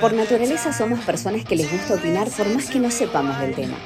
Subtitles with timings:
[0.00, 3.76] Por naturaleza somos personas que les gusta opinar por más que no sepamos del tema.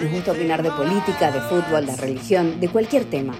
[0.00, 3.34] Nos gusta opinar de política, de fútbol, de religión, de cualquier tema.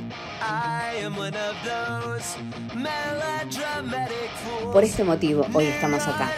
[4.72, 6.30] Por este motivo, hoy estamos acá.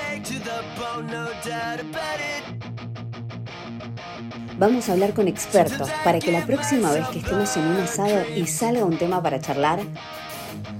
[4.56, 8.24] Vamos a hablar con expertos para que la próxima vez que estemos en un asado
[8.36, 9.80] y salga un tema para charlar,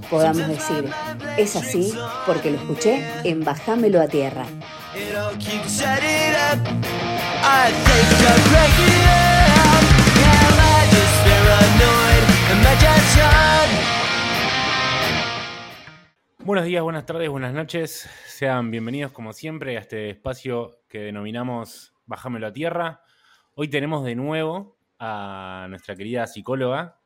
[0.09, 0.89] podamos decir,
[1.37, 1.93] es así
[2.25, 4.45] porque lo escuché en Bajámelo a Tierra.
[16.39, 18.09] Buenos días, buenas tardes, buenas noches.
[18.27, 23.01] Sean bienvenidos como siempre a este espacio que denominamos Bajámelo a Tierra.
[23.55, 26.99] Hoy tenemos de nuevo a nuestra querida psicóloga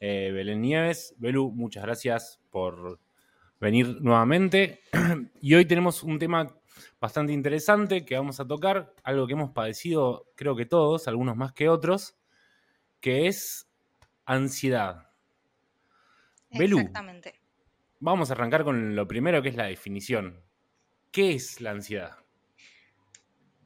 [0.00, 1.14] eh, Belén Nieves.
[1.18, 2.98] Belu, muchas gracias por
[3.60, 4.80] venir nuevamente.
[5.42, 6.58] y hoy tenemos un tema
[6.98, 11.52] bastante interesante que vamos a tocar, algo que hemos padecido creo que todos, algunos más
[11.52, 12.16] que otros,
[12.98, 13.68] que es
[14.24, 15.10] ansiedad.
[16.48, 17.32] Exactamente.
[17.32, 17.44] Belu,
[18.00, 20.42] vamos a arrancar con lo primero que es la definición.
[21.12, 22.16] ¿Qué es la ansiedad?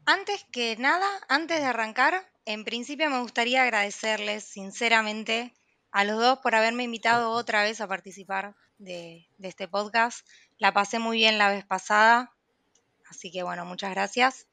[0.05, 5.55] Antes que nada, antes de arrancar, en principio me gustaría agradecerles sinceramente
[5.93, 10.27] a los dos por haberme invitado otra vez a participar de, de este podcast.
[10.59, 12.33] La pasé muy bien la vez pasada,
[13.09, 14.49] así que bueno, muchas gracias.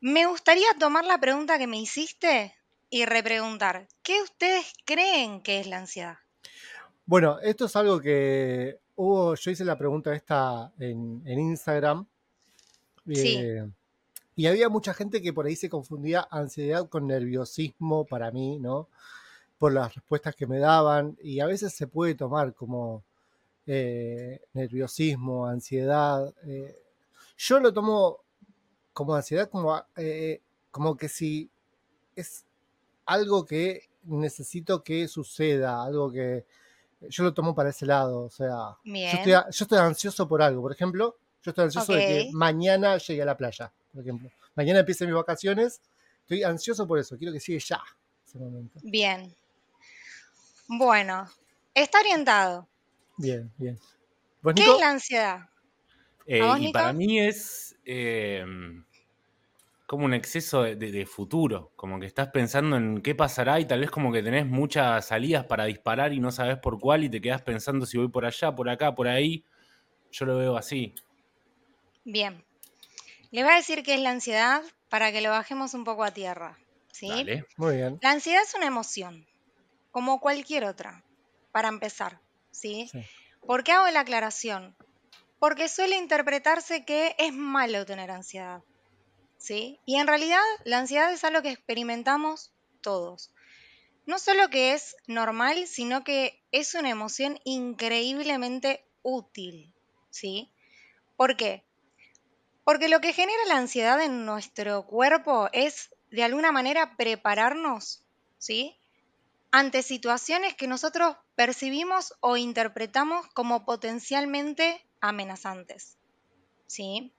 [0.00, 2.54] Me gustaría tomar la pregunta que me hiciste
[2.88, 6.18] y repreguntar, ¿qué ustedes creen que es la ansiedad?
[7.06, 12.06] Bueno, esto es algo que hubo, yo hice la pregunta esta en, en Instagram.
[13.06, 13.36] Sí.
[13.38, 13.68] eh,
[14.36, 18.88] y había mucha gente que por ahí se confundía ansiedad con nerviosismo para mí, ¿no?
[19.58, 21.18] Por las respuestas que me daban.
[21.22, 23.04] Y a veces se puede tomar como
[23.72, 26.34] eh, nerviosismo, ansiedad.
[26.44, 26.76] eh,
[27.36, 28.18] yo lo tomo
[28.92, 31.48] como ansiedad, como, eh, como que si
[32.16, 32.44] es
[33.06, 36.44] algo que necesito que suceda, algo que
[37.02, 38.22] yo lo tomo para ese lado.
[38.22, 40.62] O sea, yo estoy, yo estoy ansioso por algo.
[40.62, 43.72] Por ejemplo, yo estoy ansioso de que mañana llegue a la playa.
[43.92, 45.80] Por ejemplo, mañana empiecen mis vacaciones.
[46.22, 47.16] Estoy ansioso por eso.
[47.16, 47.80] Quiero que llegue ya
[48.26, 48.80] ese momento.
[48.82, 49.32] Bien.
[50.66, 51.30] Bueno,
[51.72, 52.69] está orientado.
[53.20, 53.78] Bien, bien.
[54.42, 54.72] ¿Vos, ¿Qué Nico?
[54.72, 55.50] es la ansiedad?
[56.26, 56.68] Eh, ¿A vos, y Nico?
[56.68, 58.44] para mí es eh,
[59.86, 63.66] como un exceso de, de- de futuro, como que estás pensando en qué pasará y
[63.66, 67.10] tal vez como que tenés muchas salidas para disparar y no sabes por cuál y
[67.10, 69.44] te quedás pensando si voy por allá, por acá, por ahí.
[70.12, 70.94] Yo lo veo así.
[72.04, 72.44] Bien.
[73.32, 76.12] Le voy a decir qué es la ansiedad para que lo bajemos un poco a
[76.12, 76.58] tierra.
[76.92, 77.30] ¿Sí?
[77.30, 77.44] Dale.
[77.58, 78.00] Muy bien.
[78.00, 79.26] La ansiedad es una emoción,
[79.90, 81.04] como cualquier otra,
[81.52, 82.22] para empezar.
[82.50, 82.88] ¿Sí?
[82.90, 83.04] Sí.
[83.46, 84.76] ¿Por qué hago la aclaración?
[85.38, 88.62] Porque suele interpretarse que es malo tener ansiedad.
[89.38, 89.80] ¿Sí?
[89.86, 92.52] Y en realidad la ansiedad es algo que experimentamos
[92.82, 93.32] todos.
[94.06, 99.72] No solo que es normal, sino que es una emoción increíblemente útil.
[100.10, 100.50] ¿Sí?
[101.16, 101.64] ¿Por qué?
[102.64, 108.04] Porque lo que genera la ansiedad en nuestro cuerpo es, de alguna manera, prepararnos,
[108.38, 108.76] ¿sí?
[109.50, 115.96] Ante situaciones que nosotros percibimos o interpretamos como potencialmente amenazantes,
[116.66, 117.14] ¿sí?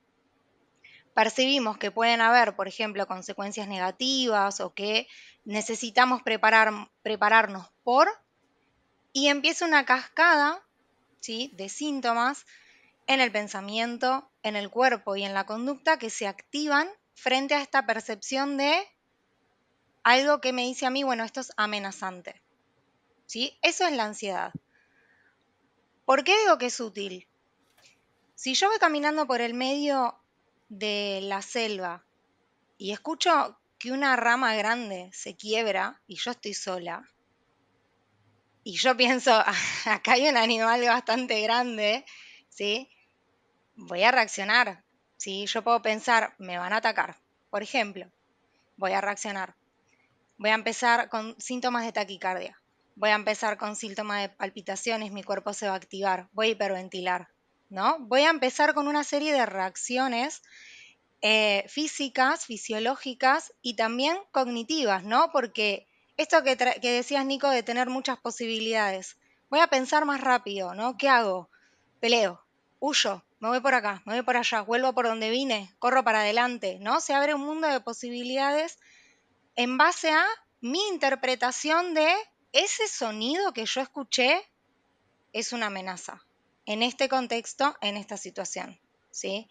[1.16, 5.08] Percibimos que pueden haber, por ejemplo, consecuencias negativas o que
[5.44, 6.72] necesitamos preparar,
[7.02, 8.10] prepararnos por,
[9.12, 10.64] y empieza una cascada,
[11.20, 11.50] ¿sí?
[11.56, 12.46] De síntomas
[13.08, 17.62] en el pensamiento, en el cuerpo y en la conducta que se activan frente a
[17.64, 18.88] esta percepción de
[20.04, 22.40] algo que me dice a mí, bueno, esto es amenazante.
[23.32, 23.58] ¿Sí?
[23.62, 24.52] Eso es la ansiedad.
[26.04, 27.30] ¿Por qué digo que es útil?
[28.36, 30.22] Si yo voy caminando por el medio
[30.68, 32.04] de la selva
[32.78, 37.10] y escucho que una rama grande se quiebra y yo estoy sola,
[38.66, 39.32] y yo pienso,
[39.86, 42.04] acá hay un animal bastante grande,
[42.50, 42.90] ¿sí?
[43.78, 44.84] Voy a reaccionar,
[45.16, 45.46] ¿sí?
[45.46, 47.18] Yo puedo pensar, me van a atacar,
[47.50, 48.12] por ejemplo,
[48.76, 49.56] voy a reaccionar.
[50.38, 52.61] Voy a empezar con síntomas de taquicardia.
[53.02, 56.50] Voy a empezar con síntomas de palpitaciones, mi cuerpo se va a activar, voy a
[56.52, 57.30] hiperventilar,
[57.68, 57.98] ¿no?
[58.02, 60.44] Voy a empezar con una serie de reacciones
[61.24, 65.32] eh, físicas, fisiológicas y también cognitivas, ¿no?
[65.32, 69.18] Porque esto que, que decías, Nico, de tener muchas posibilidades,
[69.50, 70.96] voy a pensar más rápido, ¿no?
[70.96, 71.50] ¿Qué hago?
[72.00, 72.40] Peleo,
[72.80, 76.20] huyo, me voy por acá, me voy por allá, vuelvo por donde vine, corro para
[76.20, 77.02] adelante, ¿no?
[77.02, 78.78] Se abre un mundo de posibilidades
[79.56, 80.24] en base a
[80.60, 82.14] mi interpretación de
[82.54, 84.50] ese sonido que yo escuché
[85.34, 86.24] es una amenaza
[86.66, 88.80] en este contexto, en esta situación.
[89.12, 89.50] ¿sí?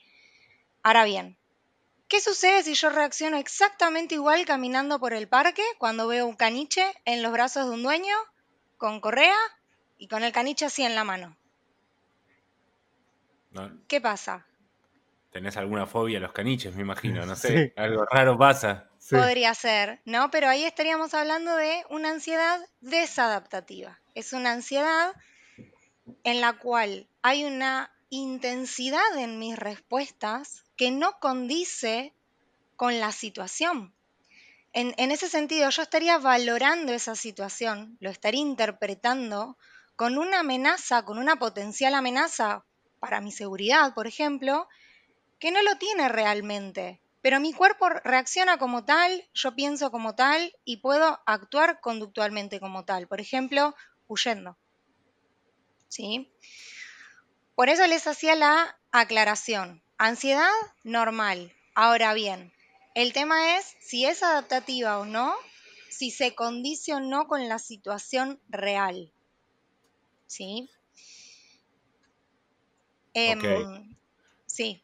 [0.83, 1.37] Ahora bien,
[2.09, 6.85] ¿qué sucede si yo reacciono exactamente igual caminando por el parque cuando veo un caniche
[7.05, 8.15] en los brazos de un dueño,
[8.77, 9.37] con correa
[9.99, 11.37] y con el caniche así en la mano?
[13.89, 14.47] ¿Qué pasa?
[15.33, 18.90] Tenés alguna fobia a los caniches, me imagino, no sé, algo raro pasa.
[19.11, 20.31] Podría ser, ¿no?
[20.31, 24.01] Pero ahí estaríamos hablando de una ansiedad desadaptativa.
[24.15, 25.15] Es una ansiedad
[26.25, 32.15] en la cual hay una intensidad en mis respuestas que no condice
[32.77, 33.95] con la situación.
[34.73, 39.57] En, en, ese sentido, yo estaría valorando esa situación, lo estaría interpretando
[39.97, 42.65] con una amenaza, con una potencial amenaza
[43.01, 44.69] para mi seguridad, por ejemplo,
[45.39, 47.01] que no lo tiene realmente.
[47.23, 52.85] Pero mi cuerpo reacciona como tal, yo pienso como tal y puedo actuar conductualmente como
[52.85, 53.09] tal.
[53.09, 53.75] Por ejemplo,
[54.09, 54.57] huyendo.
[55.89, 56.33] ¿Sí?
[57.55, 59.83] Por eso les hacía la aclaración.
[59.99, 60.51] Ansiedad,
[60.83, 61.53] normal.
[61.75, 62.53] Ahora bien,
[62.95, 65.35] el tema es si es adaptativa o no,
[65.91, 69.13] si se condice o no con la situación real.
[70.27, 70.71] ¿Sí?
[73.13, 73.97] Em,
[74.47, 74.83] sí.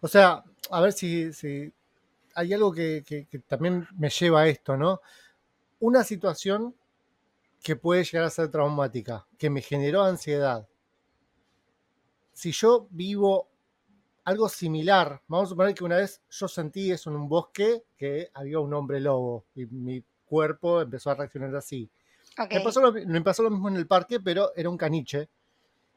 [0.00, 1.30] O sea, a ver si,
[2.34, 5.00] hay algo que, también me lleva a esto, ¿no?
[5.80, 6.74] Una situación
[7.62, 10.68] que puede llegar a ser traumática, que me generó ansiedad.
[12.32, 13.48] Si yo vivo
[14.24, 18.30] algo similar, vamos a suponer que una vez yo sentí eso en un bosque, que
[18.34, 21.90] había un hombre lobo y mi cuerpo empezó a reaccionar así.
[22.50, 25.28] Me, pasó lo, me, pasó lo, mismo en el parque, pero era un caniche.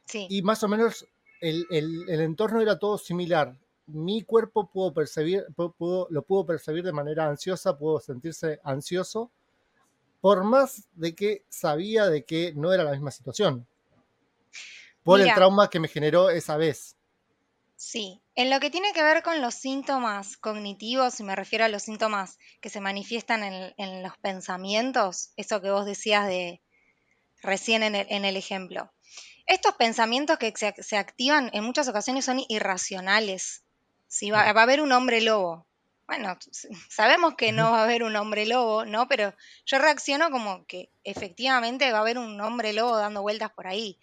[0.06, 0.28] Sí.
[0.30, 1.06] Y más o menos
[1.42, 3.58] el, el entorno era todo similar
[3.92, 9.32] mi cuerpo pudo percibir, lo pudo percibir de manera ansiosa, pudo sentirse ansioso,
[10.22, 13.68] por más de que sabía de que no era la misma situación,
[15.04, 16.96] por el trauma que me generó esa vez.
[17.76, 21.70] Sí, en lo que tiene que ver con los síntomas cognitivos, y me refiero a
[21.70, 23.42] los síntomas que se manifiestan
[23.78, 26.62] en, los pensamientos, eso que vos decías de
[27.42, 28.92] recién en el, ejemplo.
[29.46, 33.64] Estos pensamientos que se, activan en muchas ocasiones son irracionales,
[34.10, 35.66] si va, a haber un hombre lobo.
[36.08, 36.38] Bueno,
[36.90, 39.08] sabemos que no va a haber un hombre lobo, ¿no?
[39.08, 39.34] Pero
[39.66, 44.00] yo reacciono como que efectivamente va a haber un hombre lobo dando vueltas por ahí.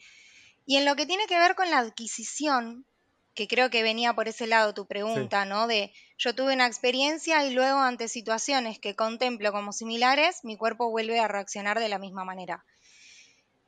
[0.65, 2.87] Y en lo que tiene que ver con la adquisición,
[3.35, 5.67] que creo que venía por ese lado tu pregunta, ¿no?
[5.67, 10.89] De yo tuve una experiencia y luego ante situaciones que contemplo como similares, mi cuerpo
[10.89, 12.65] vuelve a reaccionar de la misma manera.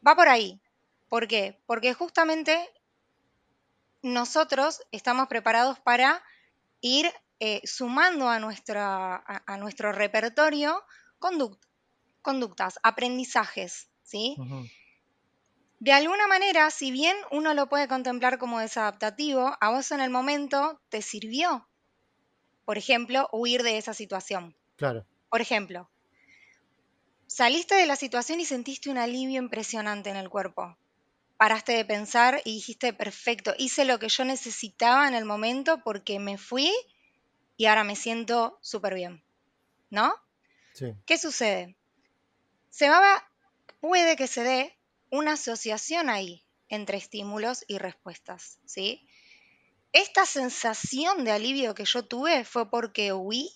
[0.06, 0.60] Va por ahí.
[1.08, 1.60] ¿Por qué?
[1.66, 2.70] Porque justamente
[4.02, 6.22] nosotros estamos preparados para
[6.80, 7.10] ir
[7.40, 10.82] eh, sumando a, nuestra, a, nuestro repertorio
[12.22, 14.36] conductas, aprendizajes, ¿sí?
[15.80, 20.10] De alguna manera, si bien uno lo puede contemplar como desadaptativo, a vos en el
[20.10, 21.68] momento te sirvió,
[22.64, 24.56] por ejemplo, huir de esa situación.
[24.76, 25.06] Claro.
[25.30, 25.88] Por ejemplo,
[27.26, 30.76] saliste de la situación y sentiste un alivio impresionante en el cuerpo
[31.38, 36.18] paraste de pensar y dijiste, perfecto, hice lo que yo necesitaba en el momento porque
[36.18, 36.70] me fui
[37.56, 39.22] y ahora me siento súper bien.
[39.88, 40.14] ¿No?
[40.74, 40.94] Sí.
[41.06, 41.76] ¿Qué sucede?
[42.68, 43.26] Se va,
[43.80, 44.78] puede que se dé
[45.10, 49.08] una asociación ahí entre estímulos y respuestas, ¿sí?
[49.92, 53.50] Esta sensación de alivio que yo tuve fue porque huí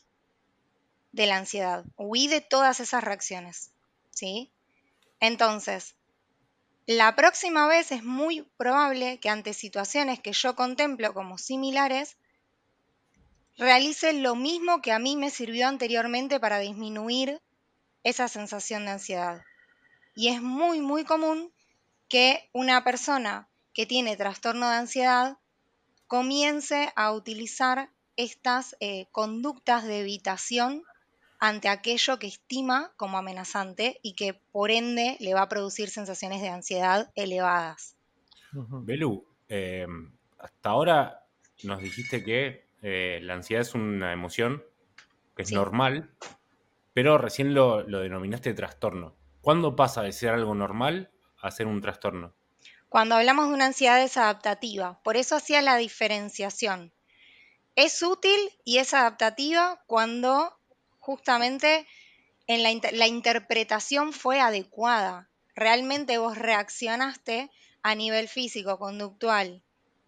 [1.12, 3.72] de la ansiedad, huí de todas esas reacciones,
[4.10, 4.50] ¿sí?
[5.20, 5.94] Entonces,
[6.86, 12.16] la próxima vez es muy probable que ante situaciones que yo contemplo como similares,
[13.56, 17.40] realice lo mismo que a mí me sirvió anteriormente para disminuir
[18.02, 19.42] esa sensación de ansiedad.
[20.16, 21.52] Y es muy, muy común
[22.08, 25.38] que una persona que tiene trastorno de ansiedad
[26.06, 30.82] comience a utilizar estas eh, conductas de evitación
[31.42, 36.40] ante aquello que estima como amenazante y que por ende le va a producir sensaciones
[36.40, 37.96] de ansiedad elevadas.
[38.52, 39.88] Belu, eh,
[40.38, 41.26] hasta ahora
[41.64, 44.62] nos dijiste que eh, la ansiedad es una emoción
[45.34, 46.14] que es normal,
[46.94, 49.16] pero recién lo, lo denominaste trastorno.
[49.40, 52.34] ¿Cuándo pasa de ser algo normal a ser un trastorno?
[52.88, 56.92] Cuando hablamos de una ansiedad desadaptativa, por eso hacía la diferenciación.
[57.74, 60.61] Es útil y es adaptativa cuando
[61.02, 61.84] justamente
[62.46, 65.28] en la, interpretación fue adecuada.
[65.56, 67.50] Realmente vos reaccionaste
[67.82, 69.62] a nivel físico, conductual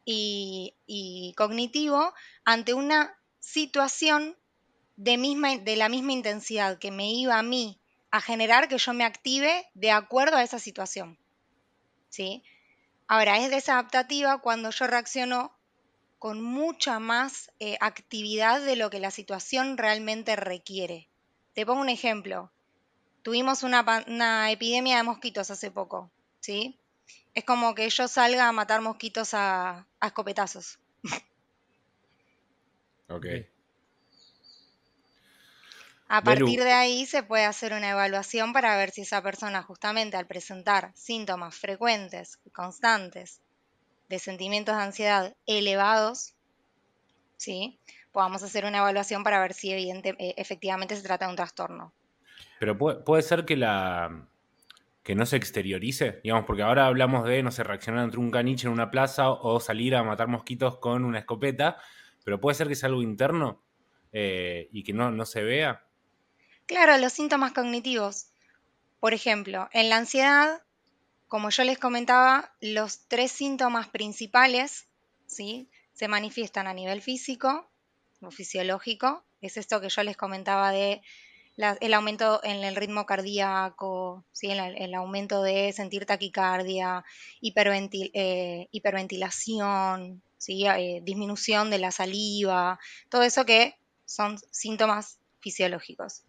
[0.04, 4.36] y, cognitivo ante una situación
[4.96, 7.80] de, misma, de la misma intensidad que me iba a mí
[8.12, 11.18] a generar que yo me active de acuerdo a esa situación.
[12.08, 12.44] ¿Sí?
[13.08, 15.53] Ahora, es desadaptativa cuando yo reacciono
[16.18, 21.08] con mucha más eh, actividad de lo que la situación realmente requiere.
[21.54, 22.50] Te pongo un ejemplo.
[23.22, 26.78] Tuvimos una, epidemia de mosquitos hace poco, ¿sí?
[27.34, 30.78] Es como que yo salga a matar mosquitos a, a escopetazos.
[33.06, 33.26] Ok.
[36.08, 40.16] A partir de ahí se puede hacer una evaluación para ver si esa persona justamente
[40.16, 43.40] al presentar síntomas frecuentes y constantes
[44.14, 46.34] de sentimientos de ansiedad elevados,
[47.36, 47.78] ¿sí?
[48.14, 51.92] podamos hacer una evaluación para ver si evidente, eh, efectivamente se trata de un trastorno.
[52.60, 54.28] Pero puede, ser que la
[55.02, 58.68] que no se exteriorice, digamos, porque ahora hablamos de, no sé, reaccionar entre un caniche
[58.68, 61.76] en una plaza o salir a matar mosquitos con una escopeta,
[62.24, 63.60] pero puede ser que sea algo interno
[64.12, 65.84] eh, y que no, no se vea.
[66.66, 68.28] Claro, los síntomas cognitivos.
[69.00, 70.62] Por ejemplo, en la ansiedad,
[71.34, 74.86] como yo les comentaba, los tres síntomas principales
[75.26, 75.68] ¿sí?
[75.92, 77.68] se manifiestan a nivel físico
[78.20, 79.24] o fisiológico.
[79.40, 81.02] Es esto que yo les comentaba de
[81.56, 84.52] el aumento en el ritmo cardíaco, ¿sí?
[84.52, 87.04] el, aumento de sentir taquicardia,
[87.42, 90.64] eh, hiperventilación, ¿sí?
[90.68, 93.74] Eh, disminución de la saliva, todo eso que
[94.04, 96.22] son síntomas fisiológicos.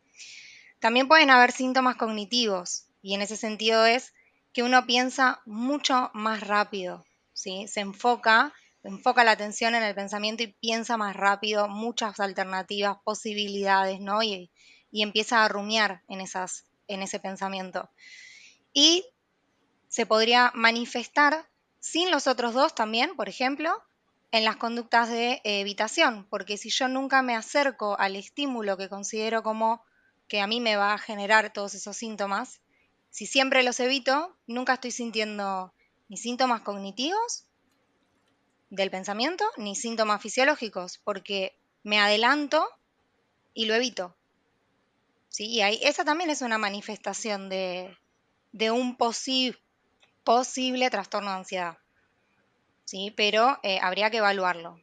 [0.79, 4.11] También pueden haber síntomas cognitivos y en ese sentido es
[4.55, 7.67] que uno piensa mucho más rápido, ¿sí?
[7.67, 13.99] Se enfoca, enfoca la atención en el pensamiento y piensa más rápido, muchas alternativas, posibilidades,
[13.99, 14.23] ¿no?
[14.23, 14.49] Y,
[14.93, 17.89] empieza a rumiar en, esas, en ese pensamiento.
[18.71, 19.05] Y
[19.89, 21.49] se podría manifestar
[21.81, 23.83] sin los otros dos también, por ejemplo,
[24.31, 29.43] en las conductas de evitación, porque si yo nunca me acerco al estímulo que considero
[29.43, 29.83] como
[30.29, 32.61] que a mí me va a generar todos esos síntomas,
[33.15, 35.73] si siempre los evito, nunca estoy sintiendo
[36.09, 37.45] ni síntomas cognitivos
[38.69, 42.67] del pensamiento, ni síntomas fisiológicos, porque me adelanto
[43.53, 44.17] y lo evito.
[45.29, 45.45] ¿Sí?
[45.45, 47.97] Y esa también es una manifestación de,
[48.69, 51.77] un posible trastorno de ansiedad.
[52.83, 53.13] ¿Sí?
[53.15, 54.77] Pero eh, habría que evaluarlo.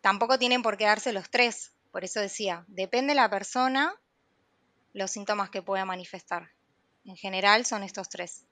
[0.00, 3.92] Tampoco tienen por qué darse los tres, por eso decía, depende de la persona
[4.92, 6.50] los síntomas que pueda manifestar.
[7.04, 8.46] En general son estos tres.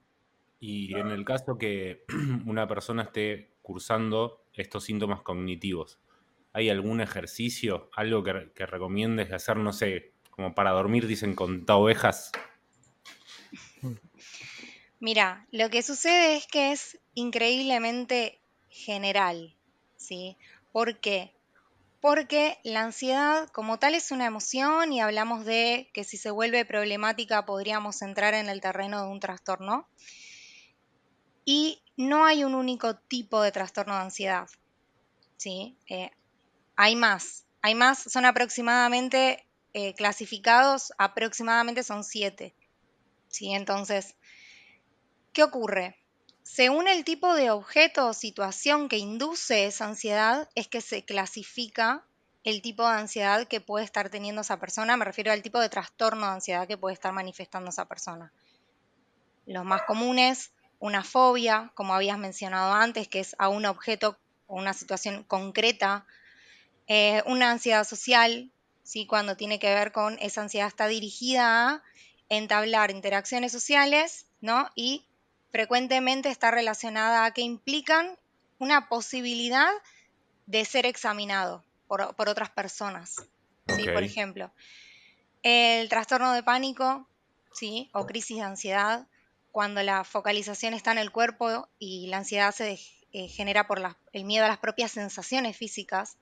[0.59, 2.05] Y en el caso que
[2.47, 5.99] una persona esté cursando estos síntomas cognitivos,
[6.53, 11.65] ¿hay algún ejercicio, algo que, que recomiendes hacer, no sé, como para dormir, dicen, con
[11.69, 12.33] ovejas?
[15.01, 19.57] Mira, lo que sucede es que es increíblemente general,
[19.97, 20.37] ¿sí?
[20.73, 21.33] ¿Por qué?
[22.01, 26.65] Porque la ansiedad como tal es una emoción y hablamos de que si se vuelve
[26.65, 29.87] problemática podríamos entrar en el terreno de un trastorno.
[31.45, 34.49] Y no hay un único tipo de trastorno de ansiedad.
[35.37, 35.77] ¿sí?
[35.89, 36.11] Eh,
[36.77, 37.45] hay más.
[37.63, 42.55] Hay más, son aproximadamente eh, clasificados, aproximadamente son siete.
[43.29, 43.53] ¿sí?
[43.53, 44.17] Entonces,
[45.35, 46.00] ¿qué ocurre?
[46.53, 52.05] Según el tipo de objeto o situación que induce esa ansiedad, es que se clasifica
[52.43, 54.97] el tipo de ansiedad que puede estar teniendo esa persona.
[54.97, 58.33] Me refiero al tipo de trastorno de ansiedad que puede estar manifestando esa persona.
[59.47, 64.57] Los más comunes, una fobia, como habías mencionado antes, que es a un objeto o
[64.57, 66.05] una situación concreta.
[66.89, 68.51] Eh, una ansiedad social,
[68.83, 69.07] ¿sí?
[69.07, 71.83] cuando tiene que ver con esa ansiedad está dirigida a
[72.29, 74.69] entablar interacciones sociales ¿no?
[74.75, 75.07] y
[75.51, 78.17] frecuentemente está relacionada a que implican
[78.59, 79.71] una posibilidad
[80.47, 83.17] de ser examinado por, otras personas.
[83.69, 83.85] ¿sí?
[83.93, 84.53] Por ejemplo,
[85.43, 87.07] el trastorno de pánico
[87.53, 87.91] ¿sí?
[87.93, 89.07] o crisis de ansiedad,
[89.51, 92.79] cuando la focalización está en el cuerpo y la ansiedad se
[93.13, 93.81] eh, genera por
[94.13, 96.17] el miedo a las propias sensaciones físicas,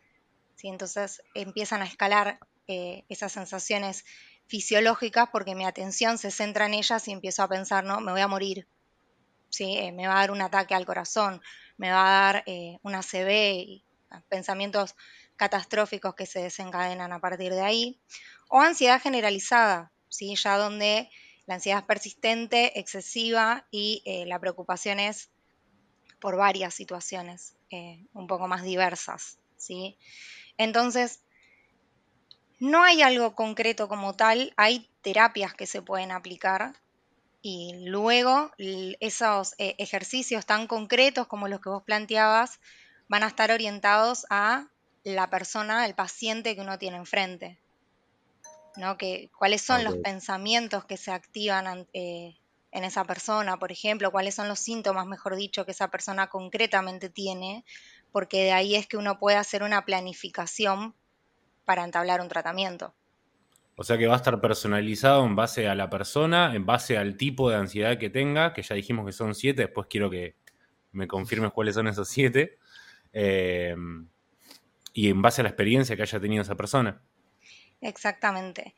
[0.57, 0.69] ¿sí?
[0.69, 4.05] entonces empiezan a escalar eh, esas sensaciones
[4.47, 8.23] fisiológicas porque mi atención se centra en ellas y empiezo a pensar, no, me voy
[8.23, 8.67] a morir,
[9.51, 9.77] ¿sí?
[9.79, 11.41] Eh, me va a dar un ataque al corazón,
[11.77, 13.31] me va a dar eh, una CB
[13.67, 14.95] y ah, pensamientos
[15.37, 18.01] catastróficos que se desencadenan a partir de ahí,
[18.49, 20.35] o ansiedad generalizada, ¿sí?
[20.35, 21.11] ya donde
[21.47, 25.31] la ansiedad es persistente, excesiva y eh, la preocupación es
[26.21, 27.55] por varias situaciones
[28.15, 29.39] un poco más diversas.
[29.57, 29.97] ¿sí?
[30.57, 31.21] Entonces,
[32.59, 36.75] no hay algo concreto como tal, hay terapias que se pueden aplicar
[37.41, 42.61] y luego esos eh, ejercicios tan concretos como los que vos planteabas
[43.09, 44.69] van a estar orientados a
[45.05, 47.59] la persona, el paciente que uno tiene enfrente.
[48.77, 48.97] ¿no?
[48.97, 52.37] Que, ¿Cuáles son los pensamientos que se activan eh,
[52.71, 54.13] en esa persona, por ejemplo?
[54.13, 57.65] ¿Cuáles son los síntomas, mejor dicho, que esa persona concretamente tiene?
[58.13, 60.95] porque de ahí es que uno puede hacer una planificación
[61.65, 62.95] para entablar un tratamiento.
[63.81, 67.17] O sea que va a estar personalizado en base a la persona, en base al
[67.17, 70.35] tipo de ansiedad que tenga, que ya dijimos que son siete, después quiero que
[70.91, 72.59] me confirmes cuáles son esos siete,
[73.13, 73.77] eh,
[74.95, 77.01] y en base a la experiencia que haya tenido esa persona.
[77.81, 78.75] Exactamente.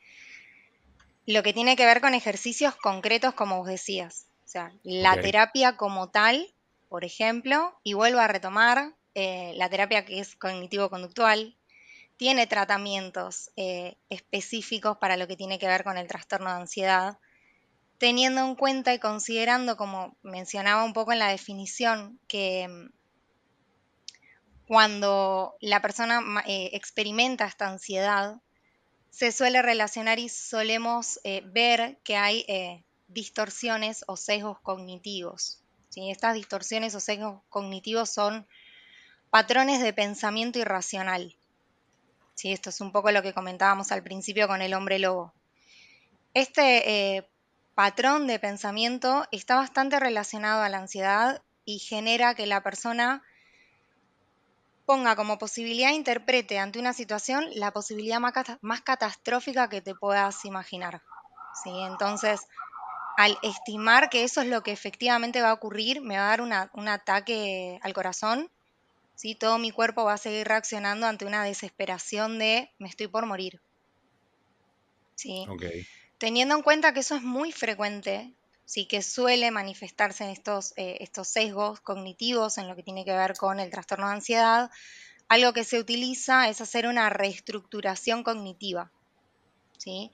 [1.25, 4.27] Lo que tiene que ver con ejercicios concretos, como vos decías.
[4.45, 6.53] O sea, la terapia como tal,
[6.89, 11.57] por ejemplo, y vuelvo a retomar, eh, la terapia que es cognitivo-conductual,
[12.21, 17.17] tiene tratamientos eh, específicos para lo que tiene que ver con el trastorno de ansiedad,
[17.97, 22.93] teniendo en cuenta y considerando, como mencionaba un poco en la definición, que mm,
[24.67, 28.39] cuando la persona eh, experimenta esta ansiedad,
[29.09, 32.45] se suele relacionar y solemos eh, ver que hay
[33.07, 35.63] distorsiones o sesgos cognitivos.
[35.95, 38.45] Estas distorsiones o sesgos cognitivos son
[39.31, 41.35] patrones de pensamiento irracional.
[42.35, 42.51] ¿Sí?
[42.51, 45.33] Esto es un poco lo que comentábamos al principio con el hombre lobo.
[46.33, 47.29] Este eh,
[47.75, 53.23] patrón de pensamiento está bastante relacionado a la ansiedad y genera que la persona
[54.85, 61.01] ponga como posibilidad, interprete ante una situación la posibilidad más, catastrófica que te puedas imaginar.
[61.63, 61.71] ¿sí?
[61.83, 62.41] Entonces,
[63.17, 66.41] al estimar que eso es lo que efectivamente va a ocurrir, me va a dar
[66.73, 68.49] un ataque al corazón,
[69.21, 69.35] ¿sí?
[69.35, 73.61] todo mi cuerpo va a seguir reaccionando ante una desesperación de me estoy por morir.
[75.13, 75.45] ¿sí?
[76.17, 78.33] Teniendo en cuenta que eso es muy frecuente,
[78.65, 83.11] sí que suele manifestarse en estos, eh, estos sesgos cognitivos en lo que tiene que
[83.11, 84.71] ver con el trastorno de ansiedad,
[85.27, 88.91] algo que se utiliza es hacer una reestructuración cognitiva.
[89.77, 90.11] ¿sí?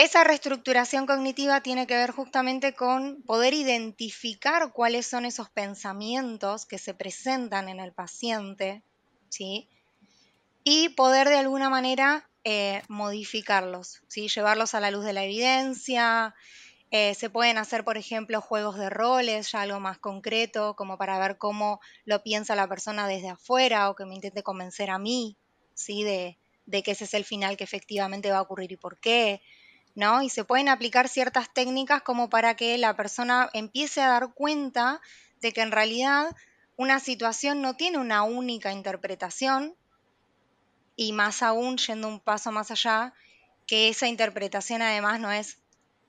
[0.00, 6.78] Esa reestructuración cognitiva tiene que ver justamente con poder identificar cuáles son esos pensamientos que
[6.78, 8.82] se presentan en el paciente,
[9.28, 9.68] ¿sí?
[10.64, 14.28] Y poder de alguna manera eh, modificarlos, ¿sí?
[14.28, 16.34] Llevarlos a la luz de la evidencia,
[16.90, 21.18] eh, se pueden hacer, por ejemplo, juegos de roles, ya algo más concreto, como para
[21.18, 25.36] ver cómo lo piensa la persona desde afuera o que me intente convencer a mí,
[25.74, 26.04] ¿sí?
[26.04, 29.42] De, de que ese es el final que efectivamente va a ocurrir y por qué,
[30.00, 30.22] ¿no?
[30.22, 35.00] Y se pueden aplicar ciertas técnicas como para que la persona empiece a dar cuenta
[35.42, 36.34] de que en realidad
[36.76, 39.76] una situación no tiene una única interpretación
[40.96, 43.12] y más aún yendo un paso más allá,
[43.66, 45.58] que esa interpretación además no es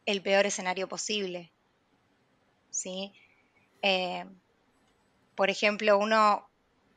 [0.05, 1.51] el peor escenario posible.
[2.69, 3.11] ¿sí?
[3.81, 4.25] Eh,
[5.35, 6.49] por ejemplo, uno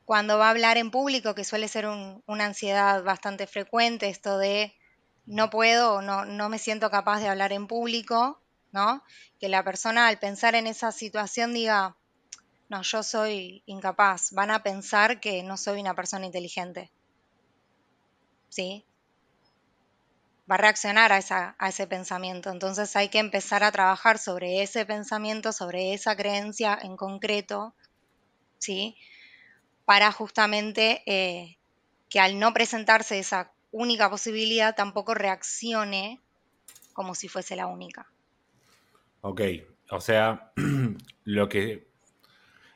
[0.05, 4.73] cuando va a hablar en público, que suele ser una ansiedad bastante frecuente, esto de
[5.25, 9.03] no puedo, no, no me siento capaz de hablar en público, ¿no?
[9.39, 11.95] Que la persona al pensar en esa situación diga,
[12.69, 16.91] no, yo soy incapaz, van a pensar que no soy una persona inteligente.
[18.49, 18.85] ¿Sí?
[20.49, 22.51] va a reaccionar a, esa, a, ese pensamiento.
[22.51, 27.73] Entonces hay que empezar a trabajar sobre ese pensamiento, sobre esa creencia en concreto,
[28.59, 28.95] ¿sí?
[29.85, 31.57] Para justamente eh,
[32.09, 36.21] que al no presentarse esa única posibilidad tampoco reaccione
[36.93, 38.07] como si fuese la única.
[39.21, 39.41] Ok,
[39.91, 40.53] o sea,
[41.25, 41.87] lo que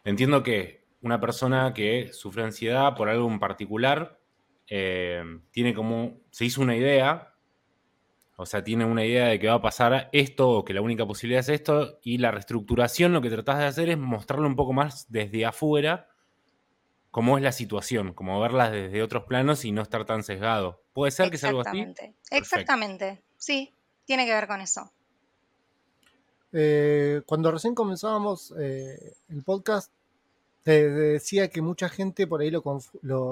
[0.04, 4.20] entiendo que una persona que sufre ansiedad por algo en particular
[4.68, 7.30] eh, tiene como, se hizo una idea
[8.42, 11.06] o sea, tiene una idea de que va a pasar esto o que la única
[11.06, 14.72] posibilidad es esto y la reestructuración lo que tratás de hacer es mostrarlo un poco
[14.72, 16.08] más desde afuera
[17.12, 20.82] cómo es la situación, como verla desde otros planos y no estar tan sesgado.
[20.94, 21.86] ¿Puede ser que sea algo así?
[22.32, 23.74] Exactamente, sí,
[24.06, 24.92] tiene que ver con eso.
[26.52, 29.92] Eh, cuando recién comenzábamos eh, el podcast,
[30.64, 32.64] te decía que mucha gente por ahí lo,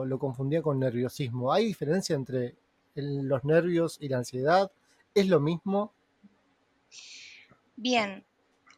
[0.05, 1.51] lo confundía con nerviosismo.
[1.51, 2.55] ¿Hay diferencia entre
[2.95, 4.71] los nervios y la ansiedad?
[5.13, 5.93] ¿Es lo mismo?
[7.75, 8.25] Bien,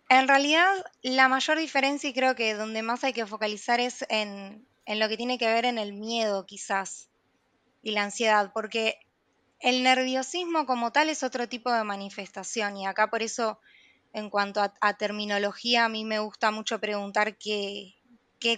[0.10, 4.66] en realidad la mayor diferencia y creo que donde más hay que focalizar es en,
[4.98, 7.10] lo que tiene que ver en el miedo quizás
[7.84, 9.00] y la ansiedad, porque
[9.60, 13.60] el nerviosismo como tal es otro tipo de manifestación y acá por eso
[14.14, 17.94] en cuanto a, terminología a mí me gusta mucho preguntar qué,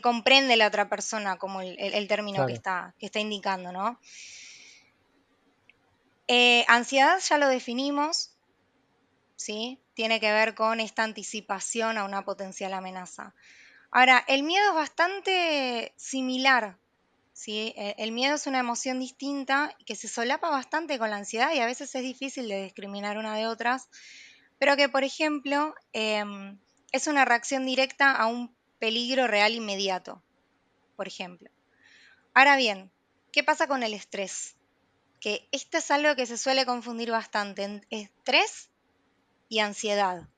[0.01, 3.99] comprende la otra persona como el, término que, está, que está indicando, ¿no?
[6.27, 8.31] Eh, ansiedad ya lo definimos,
[9.35, 9.79] ¿sí?
[9.95, 13.33] Tiene que ver con esta anticipación a una potencial amenaza.
[13.91, 16.77] Ahora, el miedo es bastante similar,
[17.33, 17.73] ¿sí?
[17.75, 21.59] E, el miedo es una emoción distinta que se solapa bastante con la ansiedad y
[21.59, 23.89] a veces es difícil de discriminar una de otras,
[24.59, 26.57] pero que, por ejemplo, em,
[26.91, 30.23] es una reacción directa a un peligro real inmediato.
[30.95, 31.49] por ejemplo.
[32.33, 32.91] Ahora bien,
[33.31, 34.55] ¿qué pasa con el estrés?
[35.19, 38.69] Que esto es algo que se suele confundir bastante, estrés
[39.49, 40.29] y ansiedad,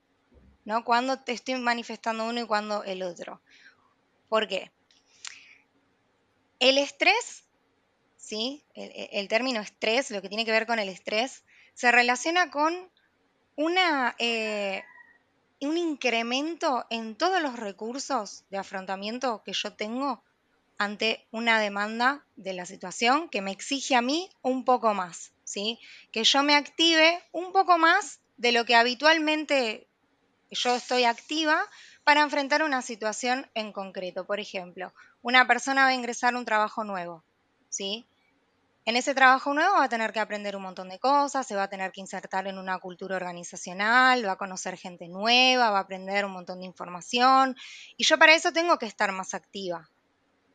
[0.65, 0.84] ¿no?
[0.84, 3.41] Cuando te estoy manifestando uno y cuando el otro.
[4.30, 4.71] ¿Por qué?
[6.60, 7.43] El estrés,
[8.17, 8.63] ¿sí?
[8.73, 12.89] El, término estrés, lo que tiene que ver con el estrés, se relaciona con
[13.56, 14.84] una, eh,
[15.62, 20.23] un incremento en todos los recursos de afrontamiento que yo tengo
[20.78, 25.80] ante una demanda de la situación que me exige a mí un poco más, ¿sí?
[26.12, 29.88] Que yo me active un poco más de lo que habitualmente
[30.54, 31.62] yo estoy activa
[32.04, 34.26] para enfrentar una situación en concreto.
[34.26, 37.24] Por ejemplo, una persona va a ingresar a un trabajo nuevo,
[37.70, 38.06] ¿sí?
[38.86, 41.63] En ese trabajo nuevo va a tener que aprender un montón de cosas, se va
[41.63, 45.82] a tener que insertar en una cultura organizacional, va a conocer gente nueva, va a
[45.82, 47.56] aprender un montón de información
[47.96, 49.89] y yo para eso tengo que estar más activa.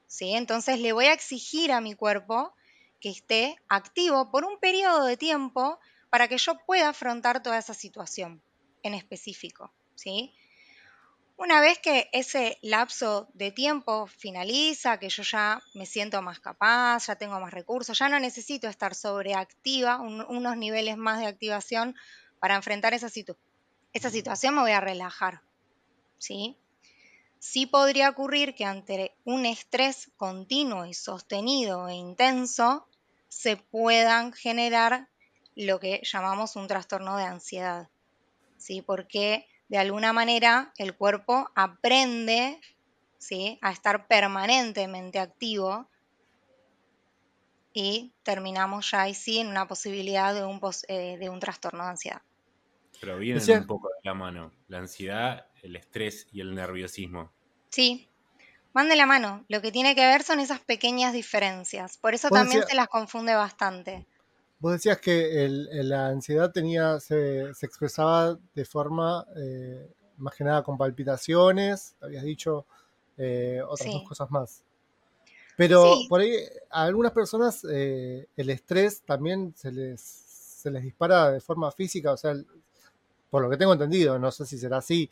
[0.08, 0.34] ¿sí?
[0.34, 2.52] Entonces le voy a exigir a mi cuerpo
[3.00, 5.78] que esté activo por un periodo de tiempo
[6.10, 8.42] para que yo pueda afrontar toda esa situación
[8.82, 9.72] en específico.
[9.98, 10.32] ¿Sí?
[11.36, 17.06] Una vez que ese lapso de tiempo finaliza, que yo ya me siento más capaz,
[17.06, 21.94] ya tengo más recursos, ya no necesito estar sobreactiva, unos niveles más de activación
[22.40, 23.08] para enfrentar esa,
[23.92, 25.42] esa situación, me voy a relajar.
[26.18, 26.56] ¿sí?
[27.38, 32.88] sí podría ocurrir que ante un estrés continuo y sostenido e intenso
[33.28, 35.08] se puedan generar
[35.54, 37.88] lo que llamamos un trastorno de ansiedad.
[38.56, 38.82] ¿sí?
[38.82, 42.60] Porque de alguna manera el cuerpo aprende
[43.18, 43.58] ¿sí?
[43.62, 45.88] a estar permanentemente activo
[47.72, 51.90] y terminamos ya ahí sí en una posibilidad de un, eh, de un trastorno de
[51.90, 52.22] ansiedad.
[53.00, 57.30] Pero vienen un poco de la mano, la ansiedad, el estrés y el nerviosismo.
[57.70, 58.08] Sí,
[58.74, 59.44] van de la mano.
[59.48, 61.98] Lo que tiene que ver son esas pequeñas diferencias.
[61.98, 64.07] Por eso también se las confunde bastante.
[64.60, 70.76] Vos decías que la ansiedad tenía, se, expresaba de forma eh, más que nada con
[70.76, 72.66] palpitaciones, habías dicho
[73.16, 74.64] eh, otras dos cosas más.
[75.56, 76.36] Pero por ahí
[76.70, 82.12] a algunas personas eh, el estrés también se les, se les dispara de forma física,
[82.12, 82.34] o sea,
[83.30, 85.08] por lo que tengo entendido, no sé si será así,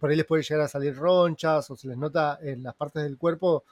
[0.00, 3.02] por ahí les puede llegar a salir ronchas o se les nota en las partes
[3.02, 3.64] del cuerpo,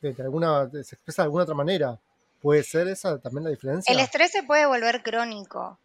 [0.00, 1.98] de, alguna, se expresa de alguna otra manera.
[2.42, 3.92] ¿Puede ser esa también la diferencia?
[3.92, 5.78] El estrés se puede volver crónico.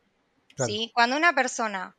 [0.65, 0.91] ¿sí?
[0.93, 1.95] Cuando una persona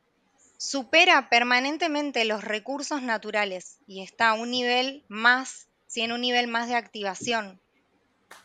[0.57, 6.01] supera permanentemente los recursos naturales y está a un nivel más, ¿sí?
[6.01, 7.61] en un nivel más de activación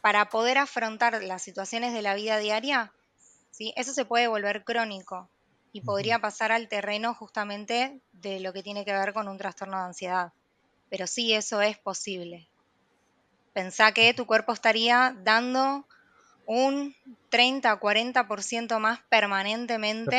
[0.01, 2.93] para poder afrontar las situaciones de la vida diaria,
[3.49, 3.73] ¿sí?
[3.75, 5.29] eso se puede volver crónico
[5.71, 9.77] y podría pasar al terreno justamente de lo que tiene que ver con un trastorno
[9.79, 10.31] de ansiedad.
[10.91, 12.47] Pero sí, eso es posible.
[13.53, 15.87] Pensá que tu cuerpo estaría dando
[16.45, 16.95] un
[17.29, 20.17] 30 40% más permanentemente,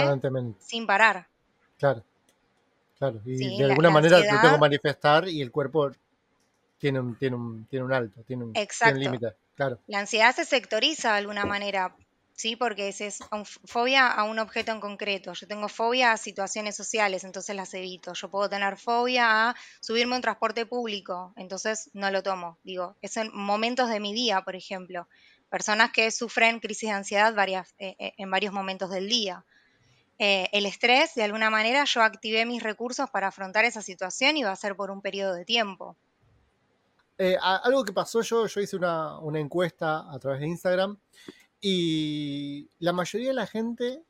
[0.59, 1.29] sin parar.
[1.79, 2.03] Claro,
[2.99, 3.21] claro.
[3.25, 5.91] Y de alguna manera lo tengo que manifestar y el cuerpo
[6.79, 8.53] tiene un, tiene un, tiene un alto, tiene un,
[8.99, 9.35] límite.
[9.55, 9.79] Claro.
[9.87, 11.95] La ansiedad se sectoriza de alguna manera.
[12.35, 12.57] ¿sí?
[12.57, 13.21] Porque es, es
[13.65, 15.33] fobia a un objeto en concreto.
[15.33, 18.13] Yo tengo fobia a situaciones sociales, entonces las evito.
[18.13, 22.59] Yo puedo tener fobia a subirme a un transporte público, entonces no lo tomo.
[22.65, 25.07] Digo, es en momentos de mi día, por ejemplo
[25.55, 29.45] personas que sufren crisis de ansiedad eh, eh, en varios momentos del día.
[30.19, 34.45] Eh, el estrés, de alguna manera, yo activé mis recursos para afrontar esa situación y
[34.45, 35.97] va a ser por un periodo de tiempo.
[37.41, 40.99] algo que pasó yo, yo hice una, encuesta a través de Instagram
[41.61, 44.03] y la mayoría de la gente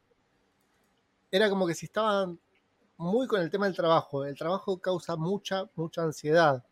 [1.30, 2.38] era como que si estaban
[2.96, 4.24] muy con el tema del trabajo.
[4.24, 6.64] El trabajo causa mucha, mucha ansiedad.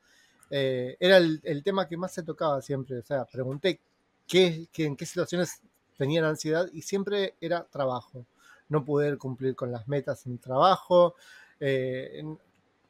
[0.51, 2.99] era el, tema que más se tocaba siempre.
[2.99, 3.81] O sea, pregunté
[4.31, 5.61] en qué situaciones
[5.97, 8.25] tenían ansiedad y siempre era trabajo.
[8.69, 11.15] No poder cumplir con las metas en trabajo,
[11.61, 12.25] eh,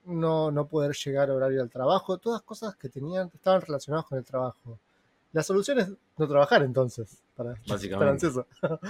[0.05, 4.19] no, no poder llegar a horario al trabajo, todas cosas que tenían, estaban relacionadas con
[4.19, 4.79] el trabajo.
[5.33, 8.29] La solución es no trabajar entonces, para, Básicamente.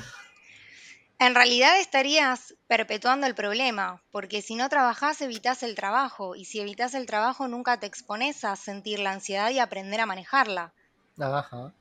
[1.19, 6.59] En realidad estarías perpetuando el problema, porque si no trabajas evitas el trabajo, y si
[6.59, 10.73] evitas el trabajo nunca te expones a sentir la ansiedad y aprender a manejarla.
[11.21, 11.73] Ajá.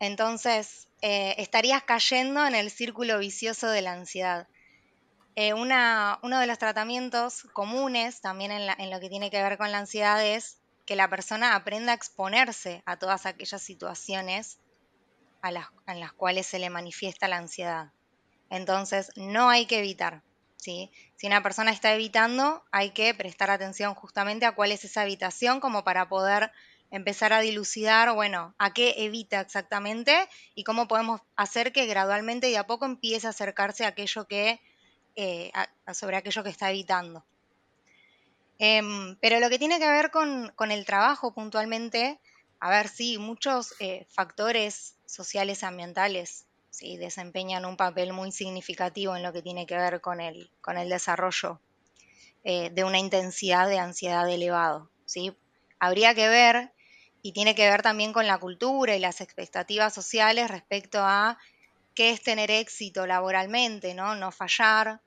[0.00, 4.48] Entonces, eh, estarías cayendo en el círculo vicioso de la ansiedad.
[5.36, 9.78] Eh, uno de los tratamientos comunes también en, lo que tiene que ver con la
[9.78, 14.58] ansiedad es que la persona aprenda a exponerse a todas aquellas situaciones
[15.86, 17.92] en las cuales se le manifiesta la ansiedad.
[18.50, 20.22] Entonces, no hay que evitar.
[20.56, 20.90] ¿sí?
[21.16, 25.60] Si una persona está evitando, hay que prestar atención justamente a cuál es esa evitación
[25.60, 26.52] como para poder
[26.90, 32.56] empezar a dilucidar, bueno, a qué evita exactamente y cómo podemos hacer que gradualmente y
[32.56, 34.60] a poco empiece a acercarse a aquello que,
[35.16, 35.52] eh,
[35.92, 37.24] sobre aquello que está evitando.
[38.58, 42.20] Em, pero lo que tiene que ver con, el trabajo puntualmente,
[42.58, 49.16] a ver, sí, muchos eh, factores sociales y ambientales sí, desempeñan un papel muy significativo
[49.16, 51.60] en lo que tiene que ver con el, con el desarrollo
[52.44, 54.90] eh, de una intensidad de ansiedad elevado.
[55.04, 55.36] ¿sí?
[55.78, 56.72] Habría que ver,
[57.22, 61.38] y tiene que ver también con la cultura y las expectativas sociales respecto a
[61.94, 64.14] qué es tener éxito laboralmente, ¿no?
[64.14, 65.00] No fallar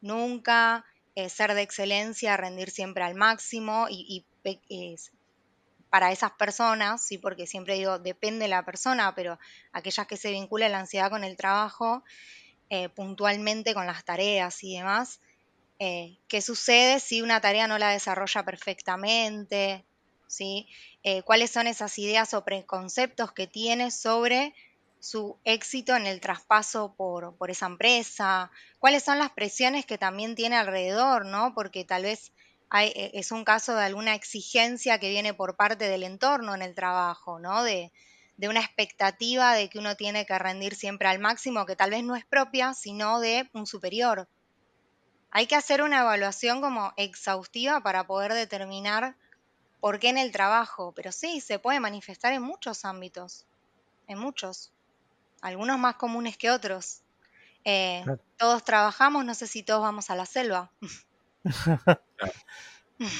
[0.00, 4.24] nunca, eh, ser de excelencia, rendir siempre al máximo y,
[5.88, 9.38] para esas personas, sí, porque siempre digo, depende de la persona, pero
[9.72, 12.02] aquellas que se vinculan la ansiedad con el trabajo,
[12.68, 15.20] eh, puntualmente con las tareas y demás,
[15.78, 19.84] eh, ¿qué sucede si una tarea no la desarrolla perfectamente?
[20.34, 20.68] ¿Sí?
[21.24, 24.54] ¿Cuáles son esas ideas o preconceptos que tiene sobre
[25.04, 30.56] su éxito en el traspaso por, esa empresa, cuáles son las presiones que también tiene
[30.56, 31.52] alrededor, ¿no?
[31.54, 32.32] Porque tal vez
[32.74, 36.74] e, es un caso de alguna exigencia que viene por parte del entorno en el
[36.74, 37.62] trabajo, ¿no?
[37.62, 37.92] De,
[38.38, 42.02] de una expectativa de que uno tiene que rendir siempre al máximo, que tal vez
[42.02, 44.26] no es propia, sino de un superior.
[45.30, 49.16] Hay que hacer una evaluación como exhaustiva para poder determinar
[49.84, 53.44] por qué en el trabajo, pero sí, se puede manifestar en muchos ámbitos,
[54.08, 54.72] en muchos
[55.42, 57.02] algunos más comunes que otros.
[57.66, 58.02] Eh,
[58.38, 60.72] todos trabajamos, no sé si todos vamos a la selva.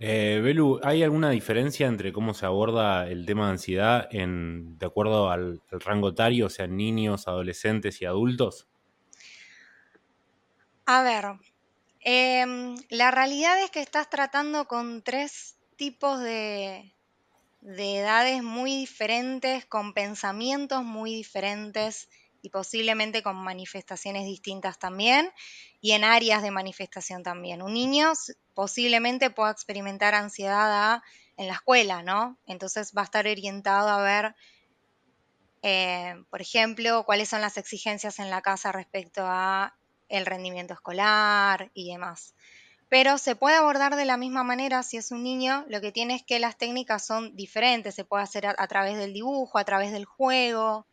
[0.00, 4.86] eh, Belu, ¿hay alguna diferencia entre cómo se aborda el tema de ansiedad en, de
[4.86, 8.66] acuerdo al, rango etario, o sea, niños, adolescentes y adultos?
[10.86, 11.26] A ver,
[12.02, 16.94] em, la realidad es que estás tratando con tres tipos de,
[17.62, 22.08] de edades muy diferentes, con pensamientos muy diferentes
[22.42, 25.30] y posiblemente con manifestaciones distintas también
[25.80, 27.62] y en áreas de manifestación también.
[27.62, 28.12] Un niño
[28.52, 31.00] posiblemente pueda experimentar ansiedad
[31.36, 32.36] en la escuela, ¿no?
[32.46, 34.34] Entonces va a estar orientado a ver,
[35.62, 39.76] eh, por ejemplo, cuáles son las exigencias en la casa respecto a
[40.12, 42.34] el rendimiento escolar y demás
[42.92, 46.14] pero se puede abordar de la misma manera si es un niño, lo que tiene
[46.14, 49.92] es que las técnicas son diferentes, se puede hacer a, través del dibujo, a través
[49.92, 50.84] del juego,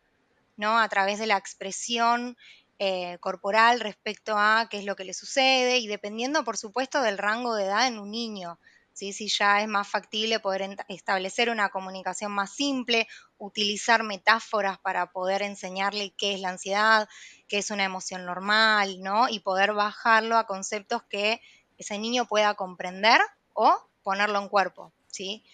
[0.56, 0.78] ¿no?
[0.78, 2.38] a través de la expresión
[2.78, 7.18] eh, corporal respecto a qué es lo que le sucede y dependiendo, por supuesto, del
[7.18, 8.58] rango de edad en un niño.
[8.92, 9.12] ¿Sí?
[9.12, 15.42] Si ya es más factible poder establecer una comunicación más simple, utilizar metáforas para poder
[15.42, 17.08] enseñarle qué es la ansiedad,
[17.48, 19.28] qué es una emoción normal, ¿no?
[19.28, 21.40] Y poder bajarlo a conceptos que
[21.78, 23.20] ese niño pueda comprender
[23.54, 25.44] o ponerlo en cuerpo, ¿sí?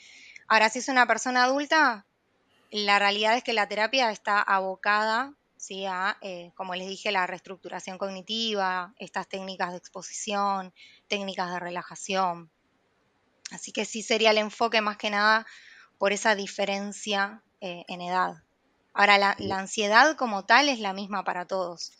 [0.49, 2.07] Ahora, si es una persona adulta,
[2.71, 5.85] la realidad es que la terapia está abocada ¿sí?
[5.87, 10.73] a, eh, como les dije, la reestructuración cognitiva, estas técnicas de exposición,
[11.09, 12.51] técnicas de relajación.
[13.51, 15.47] Así que sí sería el enfoque más que nada
[15.99, 18.43] por esa diferencia eh, en edad.
[18.93, 21.93] Ahora, la, ansiedad como tal es la misma para todos.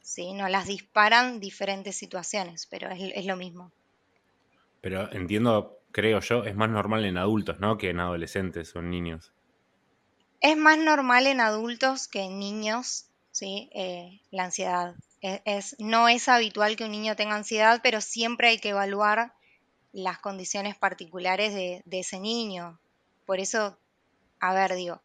[0.00, 0.32] ¿sí?
[0.32, 3.72] No las disparan diferentes situaciones, pero es, lo mismo.
[4.80, 7.78] Pero entiendo, creo yo, es más normal en adultos, ¿no?
[7.78, 9.32] Que en adolescentes o en niños.
[10.40, 13.70] Es más normal en adultos que en niños, ¿sí?
[13.74, 14.94] Eh, la ansiedad.
[15.20, 19.32] E, es, no es habitual que un niño tenga ansiedad, pero siempre hay que evaluar
[19.94, 22.78] las condiciones particulares de, ese niño.
[23.24, 23.78] Por eso,
[24.40, 25.00] a ver, digo,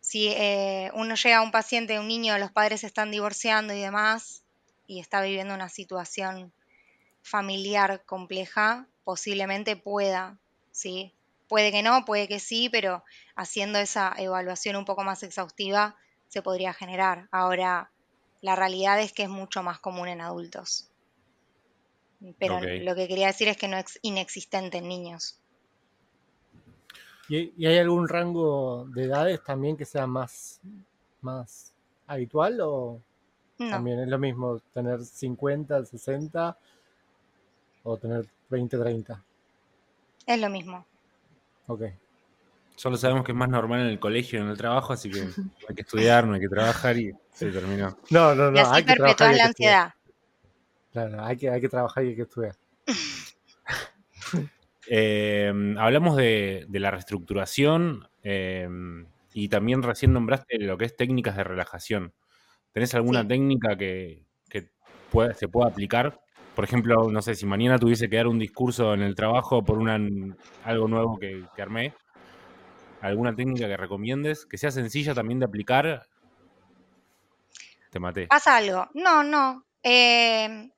[0.00, 4.42] si eh, uno llega a un paciente, un niño, los padres están divorciando y demás,
[4.88, 6.52] y está viviendo una situación
[7.22, 10.38] familiar compleja, posiblemente pueda,
[10.72, 11.14] ¿sí?
[11.48, 13.04] Puede que no, puede que sí, pero
[13.36, 15.96] haciendo esa evaluación un poco más exhaustiva
[16.28, 17.28] se podría generar.
[17.30, 17.90] Ahora,
[18.40, 20.90] la realidad es que es mucho más común en adultos.
[22.38, 25.38] Pero lo que quería decir es que no es inexistente en niños.
[27.28, 30.60] ¿Y, hay algún rango de edades también que sea más,
[31.20, 31.72] más
[32.06, 33.00] habitual o
[33.58, 36.56] también es lo mismo tener 50, 60
[37.82, 39.24] o tener 20, 30?
[40.26, 40.84] Es lo mismo.
[41.66, 41.82] Ok.
[42.76, 45.22] Solo sabemos que es más normal en el colegio y en el trabajo, así que
[45.68, 47.96] hay que estudiar, no hay que trabajar y se terminó.
[48.10, 48.56] No, no, no.
[48.56, 49.94] Y así hay que la ansiedad.
[50.96, 52.56] Claro, hay que, hay que trabajar y hay que estudiar.
[54.88, 59.04] Em, hablamos de, la reestructuración em,
[59.34, 62.14] y también recién nombraste lo que es técnicas de relajación.
[62.72, 64.24] ¿Tenés alguna técnica que,
[65.34, 66.20] se pueda aplicar
[66.54, 69.76] por ejemplo, no sé, si mañana tuviese que dar un discurso en el trabajo por
[69.76, 69.98] una,
[70.64, 71.92] algo nuevo que, armé,
[73.02, 76.06] alguna técnica que recomiendes, que sea sencilla también de aplicar.
[77.90, 78.28] Te maté.
[78.28, 78.88] Pasa algo.
[78.94, 79.66] No, no.
[79.82, 80.70] Eh,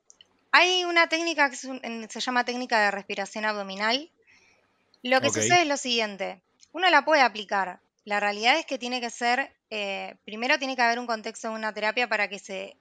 [0.51, 4.11] hay una técnica que se llama técnica de respiración abdominal.
[5.03, 6.43] Lo que sucede es lo siguiente.
[6.73, 7.81] Uno la puede aplicar.
[8.05, 11.55] La realidad es que tiene que ser, eh, primero tiene que haber un contexto de
[11.55, 12.77] una terapia para que se,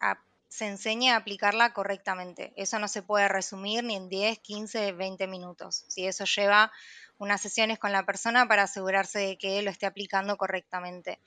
[0.47, 2.53] se enseñe a aplicarla correctamente.
[2.55, 5.83] Eso no se puede resumir ni en 10, 15, 20 minutos.
[5.89, 6.71] Si eso lleva
[7.17, 11.19] unas sesiones con la persona para asegurarse de que lo esté aplicando correctamente.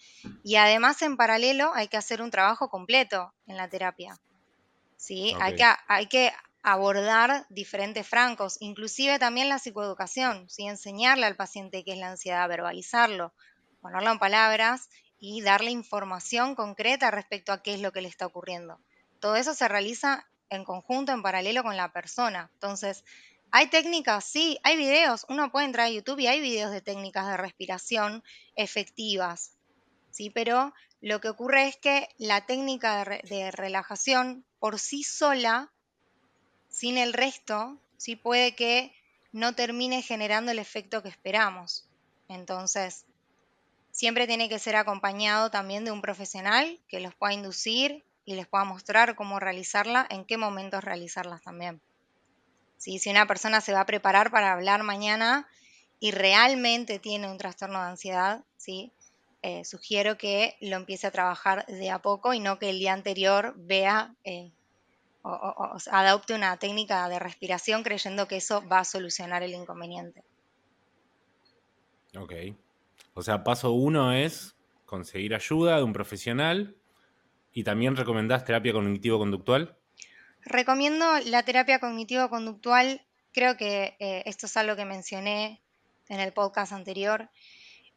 [0.42, 4.18] Y además, en paralelo, hay que hacer un trabajo completo en la terapia.
[5.00, 5.34] ¿Sí?
[5.40, 6.30] Hay, que, hay que
[6.62, 10.66] abordar diferentes francos, inclusive también la psicoeducación, ¿sí?
[10.66, 13.32] enseñarle al paciente qué es la ansiedad, verbalizarlo,
[13.80, 18.26] ponerlo en palabras y darle información concreta respecto a qué es lo que le está
[18.26, 18.78] ocurriendo.
[19.20, 22.50] Todo eso se realiza en conjunto, en paralelo con la persona.
[22.54, 23.04] Entonces,
[23.50, 24.24] ¿hay técnicas?
[24.24, 25.24] Sí, hay videos.
[25.28, 28.22] Uno puede entrar a YouTube y hay videos de técnicas de respiración
[28.54, 29.52] efectivas.
[30.10, 30.30] ¿sí?
[30.30, 35.72] Pero lo que ocurre es que la técnica de, relajación por sí sola,
[36.68, 38.94] sin el resto, sí puede que
[39.32, 41.88] no termine generando el efecto que esperamos.
[42.28, 43.06] Entonces,
[43.92, 48.46] siempre tiene que ser acompañado también de un profesional que los pueda inducir y les
[48.46, 51.80] pueda mostrar cómo realizarla, en qué momentos realizarlas también.
[52.76, 55.48] Si una persona se va a preparar para hablar mañana
[55.98, 58.92] y realmente tiene un trastorno de ansiedad, ¿sí?
[59.42, 62.92] Eh, sugiero que lo empiece a trabajar de a poco y no que el día
[62.92, 64.52] anterior vea eh,
[65.22, 70.22] o, adopte una técnica de respiración creyendo que eso va a solucionar el inconveniente.
[72.18, 72.32] Ok.
[73.14, 76.76] O sea, paso uno es conseguir ayuda de un profesional
[77.52, 79.76] y también recomendás terapia cognitivo-conductual.
[80.42, 83.06] Recomiendo la terapia cognitivo-conductual.
[83.32, 85.62] Creo que eh, esto es algo que mencioné
[86.08, 87.30] en el podcast anterior.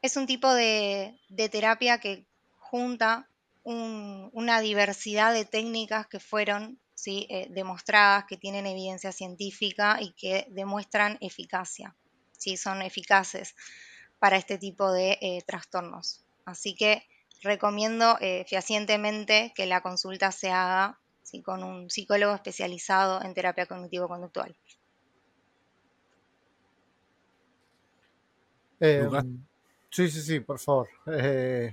[0.04, 1.18] Es un tipo de,
[1.50, 2.28] terapia que
[2.60, 3.30] junta
[3.64, 7.26] una diversidad de técnicas que fueron ¿sí?
[7.30, 11.96] Eh, demostradas, que tienen evidencia científica y que demuestran eficacia.
[12.38, 12.58] ¿sí?
[12.58, 13.56] Son eficaces
[14.20, 16.26] para este tipo de eh, trastornos.
[16.44, 17.08] Así que
[17.42, 21.00] recomiendo eh, fehacientemente que la consulta se haga
[21.46, 24.54] con un psicólogo especializado en terapia cognitivo-conductual.
[29.94, 30.90] Sí, sí, sí, por favor.
[31.06, 31.72] Eh,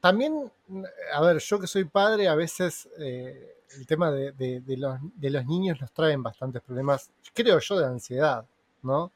[0.00, 0.50] también,
[1.12, 5.92] a ver, yo que soy padre, a veces eh, el tema de, los, niños nos
[5.92, 8.46] traen bastantes problemas, creo yo, de ansiedad,
[8.82, 9.12] ¿no?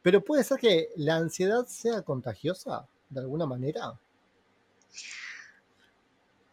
[0.00, 3.92] Pero puede ser que la ansiedad sea contagiosa, de alguna manera.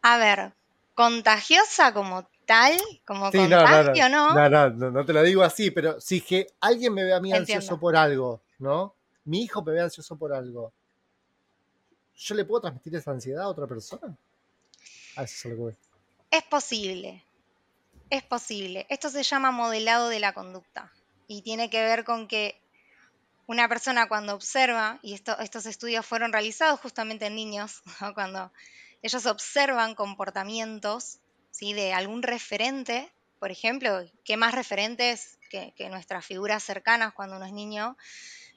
[0.01, 0.51] A ver,
[0.93, 6.01] contagiosa como tal, como contagio, no no, no no, no, te lo digo así, pero
[6.01, 8.98] si que alguien me ve a mí ansioso por algo, ¿no?
[9.29, 10.73] Mi hijo me ve ansioso por algo,
[12.15, 14.17] ¿yo le puedo transmitir esa ansiedad a otra persona?
[15.15, 15.75] A eso es
[16.31, 17.23] Es posible,
[18.09, 18.87] es posible.
[18.89, 20.91] Esto se llama modelado de la conducta
[21.27, 22.59] y tiene que ver con que
[23.45, 27.83] una persona cuando observa, y estos estudios fueron realizados justamente en niños,
[28.15, 28.51] cuando
[29.03, 31.19] ellos observan comportamientos
[31.51, 31.73] ¿sí?
[31.73, 37.45] de algún referente, por ejemplo, ¿qué más referentes que, que nuestras figuras cercanas cuando uno
[37.45, 37.95] es niño?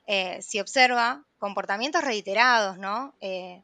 [0.07, 3.15] Eh, si observa comportamientos reiterados, ¿no?
[3.21, 3.63] Eh,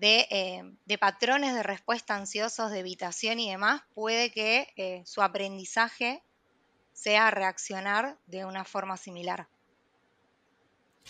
[0.00, 6.22] eh, de, patrones de respuesta ansiosos, de evitación y demás, puede que su aprendizaje
[6.92, 9.48] sea reaccionar de una forma similar.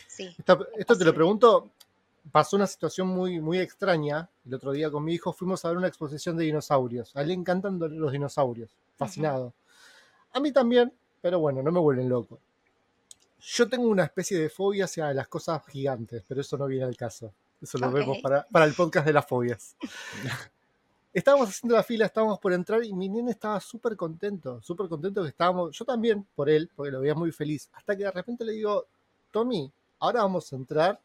[0.08, 0.34] Sí,
[0.76, 1.70] esto, te lo pregunto,
[2.30, 4.28] pasó una situación muy, muy extraña.
[4.44, 7.14] El otro día con mi hijo fuimos a ver una exposición de dinosaurios.
[7.16, 9.54] A él le encantan los dinosaurios, fascinado.
[10.32, 12.40] A mí también, pero bueno, no me vuelven loco.
[13.38, 16.96] Yo tengo una especie de fobia hacia las cosas gigantes, pero eso no viene al
[16.96, 17.32] caso.
[17.60, 19.76] Eso lo vemos para, el podcast de las fobias.
[21.12, 25.22] estábamos haciendo la fila, estábamos por entrar y mi nene estaba súper contento, súper contento
[25.22, 28.44] que estábamos, yo también por él, porque lo veía muy feliz, hasta que de repente
[28.44, 28.86] le digo,
[29.30, 31.00] Tommy, ahora vamos a entrar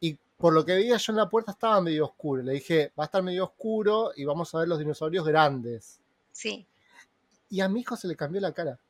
[0.00, 2.42] y por lo que veía yo en la puerta estaba medio oscuro.
[2.42, 6.00] Le dije, va a estar medio oscuro y vamos a ver los dinosaurios grandes.
[6.32, 6.66] Sí.
[7.50, 8.80] Y a mi hijo se le cambió la cara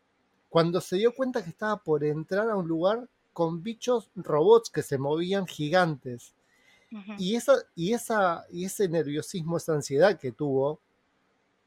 [0.52, 4.82] cuando se dio cuenta que estaba por entrar a un lugar con bichos robots que
[4.82, 6.34] se movían gigantes.
[7.16, 10.78] y, esa, y, esa, y ese nerviosismo, esa ansiedad que tuvo,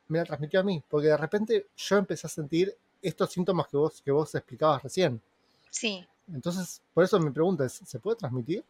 [0.08, 3.78] me la transmitió a mí, porque de repente yo empecé a sentir estos síntomas que
[3.78, 5.20] vos, que vos explicabas recién.
[5.72, 6.08] Sí.
[6.32, 8.64] Entonces, por eso me pregunta, ¿se puede transmitir?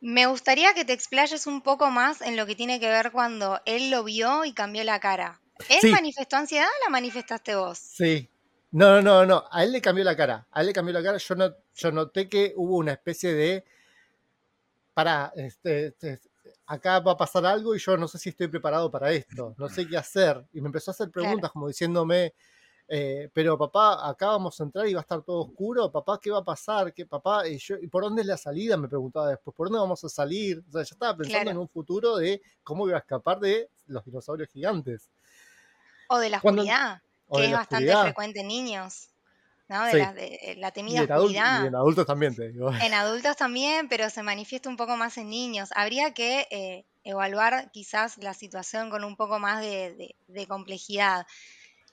[0.00, 3.60] Me gustaría que te explayes un poco más en lo que tiene que ver cuando
[3.64, 5.40] él lo vio y cambió la cara.
[5.68, 7.78] ¿Él manifestó ansiedad o la manifestaste vos?
[7.78, 8.30] Sí.
[8.72, 10.46] No, no, no, a él le cambió la cara.
[10.50, 11.18] A él le cambió la cara.
[11.18, 13.64] Yo, no, yo noté que hubo una especie de.
[14.92, 16.20] Para, este, este,
[16.66, 19.54] acá va a pasar algo y yo no sé si estoy preparado para esto.
[19.58, 20.44] No sé qué hacer.
[20.52, 22.34] Y me empezó a hacer preguntas como diciéndome.
[22.88, 26.30] Eh, pero papá, acá vamos a entrar y va a estar todo oscuro, papá, ¿qué
[26.30, 26.94] va a pasar?
[26.94, 27.48] ¿Qué, papá?
[27.48, 28.76] Y, yo, ¿y por dónde es la salida?
[28.76, 30.62] Me preguntaba después, ¿por dónde vamos a salir?
[30.68, 34.04] O sea, ya estaba pensando en un futuro de cómo iba a escapar de los
[34.04, 35.10] dinosaurios gigantes.
[36.08, 37.02] O de la oscuridad,
[37.32, 39.08] que es bastante frecuente en niños.
[39.68, 39.84] ¿no?
[39.86, 41.64] De, la, de, la, temida oscuridad.
[41.64, 42.72] y en adultos también, te digo.
[42.72, 45.70] En adultos también, pero se manifiesta un poco más en niños.
[45.74, 51.26] Habría que eh, evaluar quizás la situación con un poco más de, de complejidad.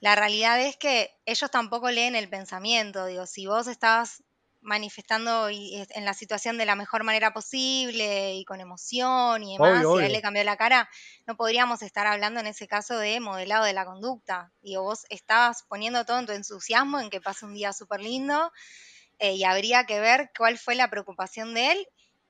[0.01, 3.05] La realidad es que ellos tampoco leen el pensamiento.
[3.07, 4.21] Digo, si vos estabas
[4.63, 10.01] manifestando en la situación de la mejor manera posible y con emoción y demás, y
[10.01, 10.89] a él le cambió la cara,
[11.27, 14.53] no podríamos estar hablando en ese caso de modelado de la conducta.
[14.61, 18.51] Digo, vos estabas poniendo todo en tu entusiasmo en que pase un día súper lindo
[19.19, 21.87] eh, y habría que ver cuál fue la preocupación de él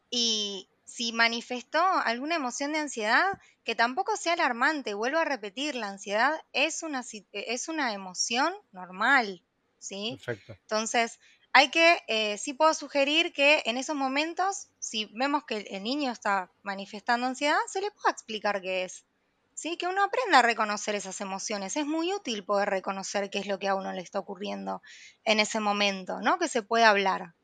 [0.09, 3.25] y si manifestó alguna emoción de ansiedad,
[3.63, 4.93] que tampoco sea alarmante.
[4.93, 9.43] Vuelvo a repetir, la ansiedad es una, es una emoción normal,
[9.79, 10.21] ¿sí?
[10.23, 10.53] Perfecto.
[10.61, 11.19] Entonces,
[11.53, 16.11] hay que, eh, sí puedo sugerir que en esos momentos, si vemos que el niño
[16.11, 19.05] está manifestando ansiedad, se le pueda explicar qué es.
[19.53, 19.77] ¿Sí?
[19.77, 21.77] Que uno aprenda a reconocer esas emociones.
[21.77, 24.81] Es muy útil poder reconocer qué es lo que a uno le está ocurriendo
[25.25, 26.39] en ese momento, ¿no?
[26.39, 27.35] Que se puede hablar.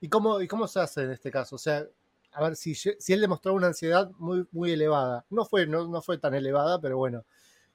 [0.00, 1.54] ¿Y cómo, y cómo se hace en este caso?
[1.54, 1.86] O sea,
[2.32, 6.02] a ver, si, si él demostró una ansiedad muy, muy elevada, no fue, no, no
[6.02, 7.24] fue tan elevada, pero bueno,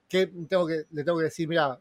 [0.10, 1.80] que tengo que, le tengo que decir, mira,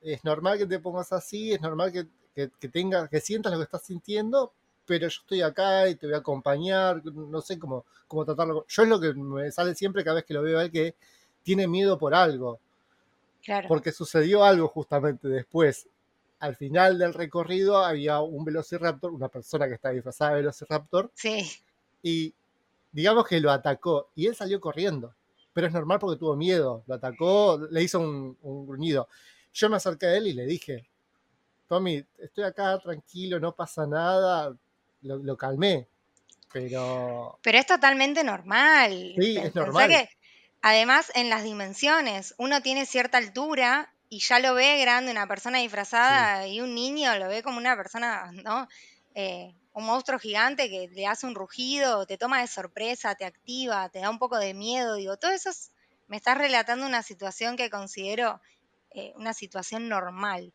[0.00, 3.64] es normal que te pongas así, es normal que que, tengas, que sientas lo que
[3.64, 4.52] estás sintiendo,
[4.86, 8.64] pero yo estoy acá y te voy a acompañar, no sé cómo, cómo tratarlo.
[8.68, 10.94] Yo es lo que me sale siempre cada vez que lo veo a él que
[11.42, 12.58] tiene miedo por algo.
[13.68, 15.88] Porque sucedió algo justamente después.
[16.40, 21.10] Al final del recorrido había un velociraptor, una persona que estaba disfrazada de velociraptor.
[21.14, 21.50] Sí.
[22.02, 22.34] Y
[22.92, 25.14] digamos que lo atacó y él salió corriendo.
[25.52, 26.84] Pero es normal porque tuvo miedo.
[26.86, 29.08] Lo atacó, le hizo un, un gruñido.
[29.52, 30.89] Yo me acerqué a él y le dije,
[31.70, 34.52] Tommy, estoy acá tranquilo, no pasa nada,
[35.02, 35.86] lo, calmé,
[36.52, 37.38] pero...
[37.42, 39.14] Pero es totalmente normal.
[39.16, 39.88] Sí, es normal.
[39.88, 40.08] Que,
[40.62, 45.58] además, en las dimensiones, uno tiene cierta altura y ya lo ve grande, una persona
[45.58, 48.66] disfrazada y un niño lo ve como una persona, ¿no?
[49.14, 53.88] Eh, un monstruo gigante que le hace un rugido, te toma de sorpresa, te activa,
[53.90, 55.50] te da un poco de miedo, digo, todo eso
[56.08, 58.40] me estás relatando una situación que considero
[58.90, 60.52] eh, una situación normal.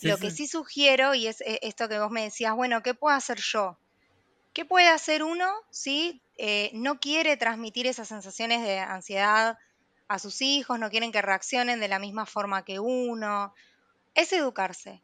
[0.00, 3.16] Lo que sí sugiero, y es eh, esto que vos me decías, bueno, ¿qué puedo
[3.16, 3.78] hacer yo?
[4.52, 9.58] ¿Qué puede hacer uno si eh, no quiere transmitir esas sensaciones de ansiedad
[10.08, 13.54] a sus hijos, no quieren que reaccionen de la misma forma que uno?
[14.14, 15.02] Es educarse,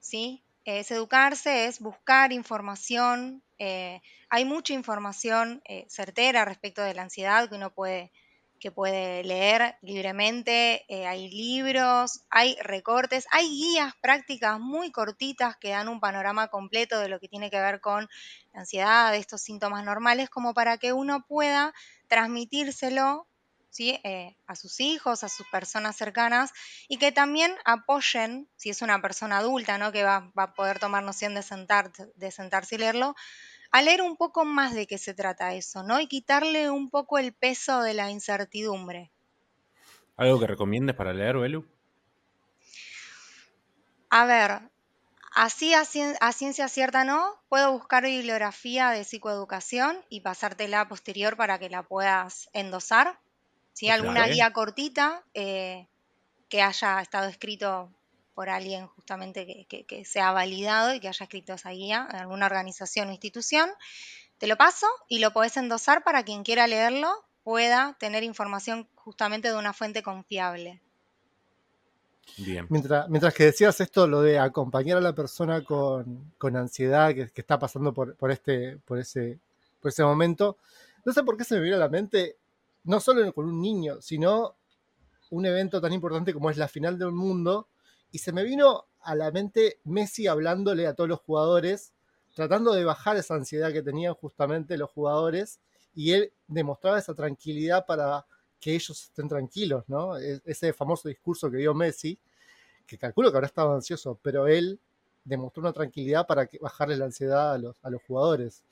[0.00, 0.42] ¿sí?
[0.64, 3.42] Es educarse, es buscar información.
[3.58, 8.12] Eh, hay mucha información certera respecto de la ansiedad que uno puede
[8.62, 15.70] que puede leer libremente, eh, hay libros, hay recortes, hay guías prácticas muy cortitas que
[15.70, 18.08] dan un panorama completo de lo que tiene que ver con
[18.52, 21.74] la ansiedad, estos síntomas normales, como para que uno pueda
[22.06, 23.26] transmitírselo
[23.68, 23.98] ¿sí?
[24.04, 26.52] Eh, a sus hijos, a sus personas cercanas,
[26.86, 29.90] y que también apoyen, si es una persona adulta, ¿no?
[29.90, 33.16] que va, va a poder tomar noción de, sentar, de sentarse y leerlo,
[33.72, 35.98] a leer un poco más de qué se trata eso, ¿no?
[35.98, 39.10] Y quitarle un poco el peso de la incertidumbre.
[40.16, 41.66] ¿Algo que recomiendes para leer, Belu?
[44.10, 44.60] A ver,
[45.34, 51.70] así a, ciencia cierta no, puedo buscar bibliografía de psicoeducación y pasártela posterior para que
[51.70, 53.18] la puedas endosar.
[53.72, 55.88] Si alguna guía cortita eh,
[56.50, 57.90] que haya estado escrito
[58.34, 62.46] por alguien justamente que, que, sea validado y que haya escrito esa guía en alguna
[62.46, 63.70] organización o institución.
[64.38, 69.48] Te lo paso y lo podés endosar para quien quiera leerlo pueda tener información justamente
[69.48, 70.80] de una fuente confiable.
[72.38, 72.66] Bien.
[72.70, 77.58] Mientras, mientras que decías esto, lo de acompañar a la persona con, ansiedad que, está
[77.58, 79.38] pasando por, por, este, por, ese,
[79.80, 80.56] por ese momento,
[81.04, 82.36] no sé por qué se me viene a la mente,
[82.84, 84.54] no solo con un niño, sino
[85.30, 87.68] un evento tan importante como es la final del mundo,
[88.12, 91.92] y se me vino a la mente Messi hablándole a todos los jugadores,
[92.34, 95.58] tratando de bajar esa ansiedad que tenían justamente los jugadores,
[95.94, 98.24] y él demostraba esa tranquilidad para
[98.60, 100.16] que ellos estén tranquilos, ¿no?
[100.18, 102.18] E-, ese famoso discurso que dio Messi,
[102.86, 104.78] que calculo que habrá estado ansioso, pero él
[105.24, 108.62] demostró una tranquilidad para bajarle la ansiedad a los, a los jugadores.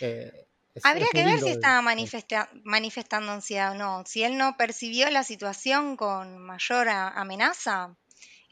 [0.00, 0.46] Eh,
[0.84, 4.04] Habría que ver si estaba manifestando ansiedad o no.
[4.06, 7.94] Si él no percibió la situación con mayor amenaza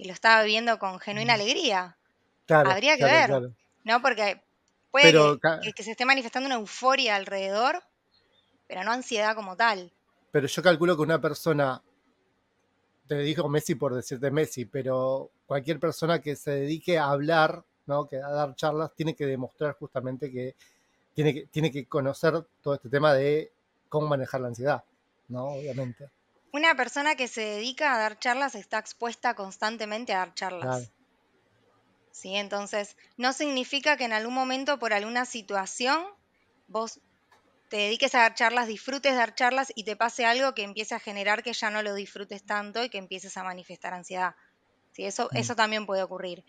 [0.01, 1.95] y lo estaba viviendo con genuina alegría.
[2.49, 3.51] Habría que ver.
[3.85, 4.01] ¿No?
[4.01, 4.41] Porque
[4.91, 5.13] puede
[5.75, 7.83] que, se esté manifestando una euforia alrededor,
[8.67, 9.93] pero no ansiedad como tal.
[10.33, 11.83] Pero yo calculo que una persona,
[13.09, 18.09] te digo Messi por decirte Messi, pero cualquier persona que se dedique a hablar, ¿no?
[18.09, 20.55] que a dar charlas, tiene que demostrar justamente que
[21.15, 23.53] tiene que, tiene que conocer todo este tema de
[23.91, 24.83] cómo manejar la ansiedad,
[25.29, 25.49] ¿no?
[25.49, 26.09] Obviamente.
[26.53, 30.91] Una persona que se dedica a dar charlas está expuesta constantemente a dar charlas.
[32.11, 32.35] ¿Sí?
[32.35, 36.05] Entonces, no significa que en algún momento, por alguna situación,
[36.67, 37.01] vos
[37.69, 40.99] te dediques a dar charlas, disfrutes dar charlas y te pase algo que empiece a
[40.99, 44.35] generar que ya no lo disfrutes tanto y que empieces a manifestar ansiedad.
[44.93, 45.05] ¿Sí?
[45.05, 45.37] Eso, mm.
[45.37, 46.45] eso también puede ocurrir.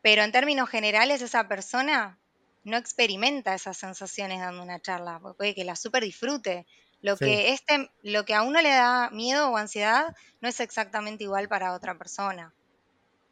[0.00, 2.18] Pero en términos generales, esa persona
[2.64, 6.66] no experimenta esas sensaciones dando una charla, puede que la super disfrute.
[7.02, 11.24] Lo, que este, lo que a uno le da miedo o ansiedad no es exactamente
[11.24, 12.52] igual para otra persona.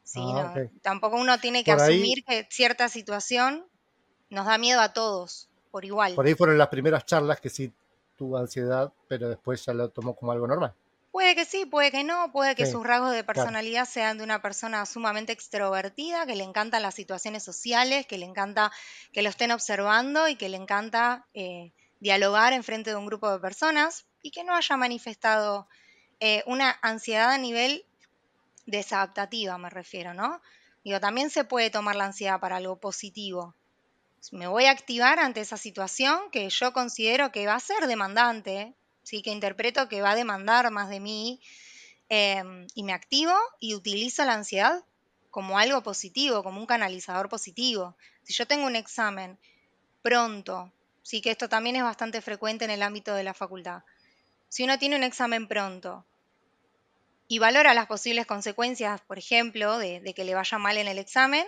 [0.03, 0.21] ¿sí?
[0.23, 3.65] Ah, tampoco uno tiene que asumir que cierta situación
[4.29, 6.15] nos da miedo a todos, por igual.
[6.15, 7.73] Por ahí fueron las primeras charlas que sí
[8.15, 10.73] tuvo ansiedad, pero después ya lo tomó como algo normal.
[11.11, 14.41] Puede que sí, puede que no, puede que sus rasgos de personalidad sean de una
[14.41, 18.69] persona sumamente extrovertida, que le encantan las situaciones sociales, que le encanta
[19.13, 23.31] que lo estén observando y que le encanta eh, dialogar en frente de un grupo
[23.31, 25.67] de personas y que no haya manifestado
[26.19, 27.85] eh, una ansiedad a nivel
[28.65, 30.41] desadaptativa, me refiero, ¿no?
[30.83, 33.55] Digo, también se puede tomar la ansiedad para algo positivo.
[34.31, 38.73] Me voy a activar ante esa situación que yo considero que va a ser demandante,
[39.03, 39.21] ¿sí?
[39.21, 41.39] que interpreto que va a demandar más de mí
[42.09, 44.83] em, y me activo y utilizo la ansiedad
[45.29, 47.95] como algo positivo, como un canalizador positivo.
[48.23, 49.37] Si yo tengo un examen
[50.01, 50.71] pronto,
[51.05, 53.83] sí que esto también es bastante frecuente en el ámbito de la facultad.
[54.49, 56.03] Si uno tiene un examen pronto
[57.27, 61.45] y valora las posibles consecuencias, por ejemplo, de que le vaya mal en el examen,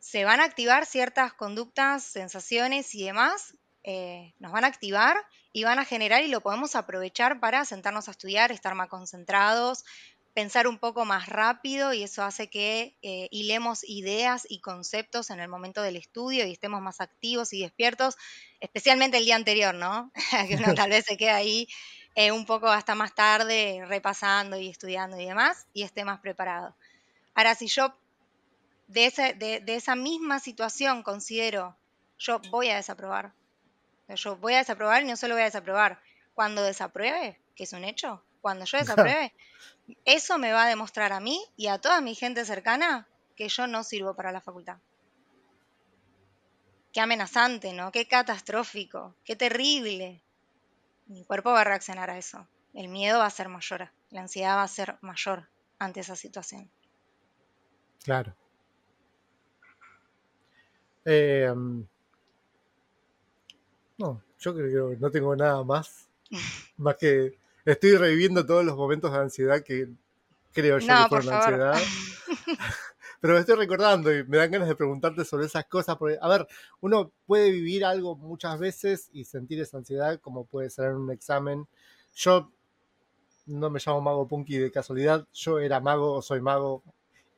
[0.00, 3.54] se van a activar ciertas conductas, sensaciones y demás
[3.86, 5.14] eh, nos van a activar
[5.52, 9.84] y van a generar y lo podemos aprovechar para sentarnos a estudiar, estar más concentrados,
[10.34, 15.40] pensar un poco más rápido y eso hace que eh, hilemos ideas y conceptos en
[15.40, 18.16] el momento del estudio y estemos más activos y despiertos,
[18.60, 20.12] especialmente el día anterior, ¿no?
[20.48, 21.68] que uno tal vez se quede ahí
[22.16, 26.76] eh, un poco hasta más tarde repasando y estudiando y demás y esté más preparado.
[27.34, 27.94] Ahora, si yo
[28.88, 31.76] de, de esa misma situación considero,
[32.18, 33.34] yo voy a desaprobar,
[34.08, 36.00] yo voy a desaprobar y no solo voy a desaprobar.
[36.34, 39.32] Cuando desapruebe, que es un hecho, cuando yo desapruebe,
[40.04, 43.06] eso me va a demostrar a mí y a toda mi gente cercana
[43.36, 44.78] que yo no sirvo para la facultad.
[46.92, 47.90] Qué amenazante, ¿no?
[47.90, 50.22] Qué catastrófico, qué terrible.
[51.06, 52.46] Mi cuerpo va a reaccionar a eso.
[52.72, 56.70] El miedo va a ser mayor, la ansiedad va a ser mayor ante esa situación.
[58.04, 58.34] Claro.
[61.04, 61.52] Eh,
[63.98, 66.08] no, yo creo que no tengo nada más.
[66.76, 69.88] más que estoy reviviendo todos los momentos de ansiedad que
[70.52, 71.74] creo yo que fueron ansiedad.
[73.20, 75.96] Pero me estoy recordando y me dan ganas de preguntarte sobre esas cosas.
[75.96, 76.46] Porque, a ver,
[76.80, 81.10] uno puede vivir algo muchas veces y sentir esa ansiedad, como puede ser en un
[81.10, 81.66] examen.
[82.14, 82.52] Yo
[83.46, 86.82] no me llamo Mago Punky de casualidad, yo era mago o soy mago.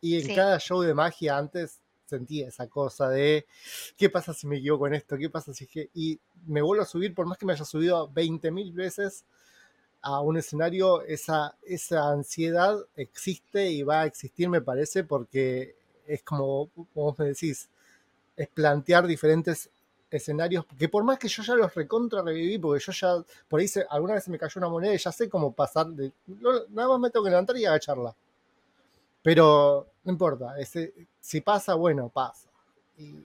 [0.01, 3.47] Y en cada show de magia antes sentía esa cosa de
[3.97, 5.91] qué pasa si me equivoco en esto, qué pasa si es que...
[5.95, 9.24] Y me vuelvo a subir, por más que me haya subido 20.000 veces
[10.07, 15.75] a un escenario, esa, esa ansiedad existe y va a existir, me parece, porque
[16.07, 17.69] es como, como vos me decís,
[18.37, 19.69] es plantear diferentes
[20.09, 23.17] escenarios, que por más que yo ya los recontra reviví, porque yo ya,
[23.49, 26.13] por ahí alguna vez me cayó una moneda y ya sé cómo pasar, de,
[26.71, 28.15] nada más me tengo que levantar y agacharla.
[29.23, 32.49] Pero no importa, ese, si pasa, bueno, pasa.
[32.97, 33.25] Y,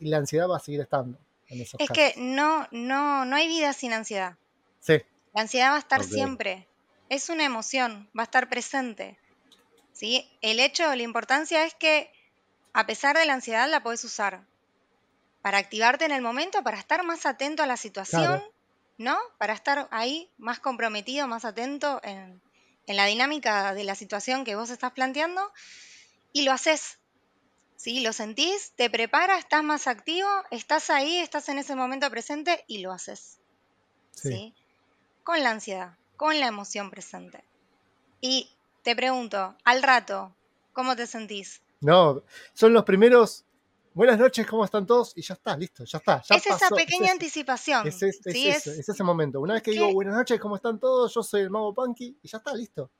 [0.00, 1.18] la ansiedad va a seguir estando.
[1.48, 4.36] En esos es que no, no, no hay vida sin ansiedad.
[4.80, 5.02] Sí.
[5.34, 6.68] La ansiedad va a estar siempre.
[7.08, 9.18] Es una emoción, va a estar presente.
[9.92, 10.28] ¿sí?
[10.40, 12.10] El hecho, la importancia es que
[12.72, 14.44] a pesar de la ansiedad la puedes usar
[15.42, 18.42] para activarte en el momento, para estar más atento a la situación,
[18.96, 19.18] ¿no?
[19.38, 22.40] Para estar ahí más comprometido, más atento en,
[22.86, 25.52] en la dinámica de la situación que vos estás planteando
[26.32, 26.98] y lo haces.
[27.76, 28.00] ¿Sí?
[28.00, 32.78] Lo sentís, te prepara, estás más activo, estás ahí, estás en ese momento presente y
[32.78, 33.38] lo haces.
[34.12, 34.54] Sí.
[35.24, 37.42] Con la ansiedad, con la emoción presente.
[38.20, 38.48] Y
[38.82, 40.36] te pregunto, al rato,
[40.72, 41.62] ¿cómo te sentís?
[41.80, 42.22] No,
[42.52, 43.44] son los primeros
[43.94, 45.12] buenas noches, ¿cómo están todos?
[45.16, 46.22] Y ya está, listo, ya está.
[46.22, 47.86] Ya es esa pasó, pequeña es, anticipación.
[47.88, 48.48] es, es- ¿sí?
[48.48, 49.40] eso, Es- es ese momento.
[49.40, 51.12] Una vez que digo buenas noches, ¿cómo están todos?
[51.14, 52.90] Yo soy el mago Punky y ya está, listo.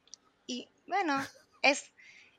[0.46, 1.22] Y bueno,
[1.62, 1.92] es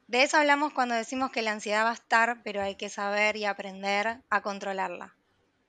[0.07, 3.35] de eso hablamos cuando decimos que la ansiedad va a estar, pero hay que saber
[3.37, 5.14] y aprender a controlarla.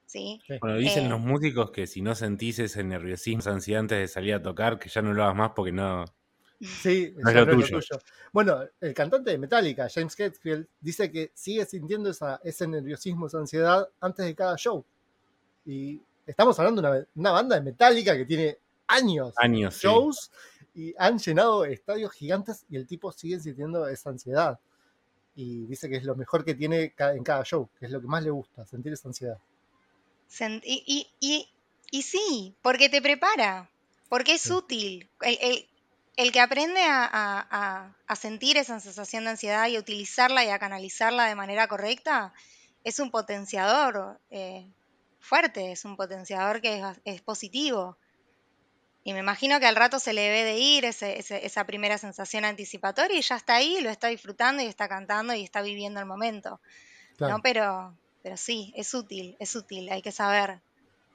[0.06, 0.40] ¿Sí?
[0.60, 1.08] Bueno, dicen Eh.
[1.08, 4.78] los músicos que si no sentís ese nerviosismo, esa ansiedad antes de salir a tocar,
[4.78, 6.04] que ya no lo hagas más porque no.
[6.60, 7.80] Sí, No es lo tuyo.
[8.32, 13.38] Bueno, el cantante de Metallica, James Hetfield, dice que sigue sintiendo esa, ese nerviosismo, esa
[13.38, 14.82] ansiedad antes de cada show.
[15.66, 19.74] Y estamos hablando de una, una banda de Metallica que tiene años, Años.
[19.74, 19.80] sí.
[19.86, 20.30] shows
[20.74, 24.58] y han llenado estadios gigantes y el tipo sigue sintiendo esa ansiedad.
[25.34, 28.06] Y dice que es lo mejor que tiene en cada show, que es lo que
[28.06, 29.38] más le gusta, sentir esa ansiedad.
[30.64, 31.48] Y, y, y,
[31.90, 33.70] y sí, porque te prepara,
[34.08, 34.52] porque es Sí.
[34.52, 35.08] útil.
[35.20, 35.68] El, el-
[36.16, 40.48] el que aprende a, a- a- sentir esa sensación de ansiedad y a utilizarla y
[40.48, 42.32] a canalizarla de manera correcta
[42.84, 44.66] es un potenciador eh,
[45.20, 47.98] fuerte, es un potenciador que es, es positivo.
[49.04, 51.98] Y me imagino que al rato se le debe de ir ese- ese- esa primera
[51.98, 56.00] sensación anticipatoria y ya está ahí, lo está disfrutando y está cantando y está viviendo
[56.00, 56.60] el momento.
[57.16, 57.34] Claro.
[57.36, 57.42] ¿no?
[57.42, 57.94] Pero,
[58.26, 60.64] pero sí, es útil, es útil, hay que saber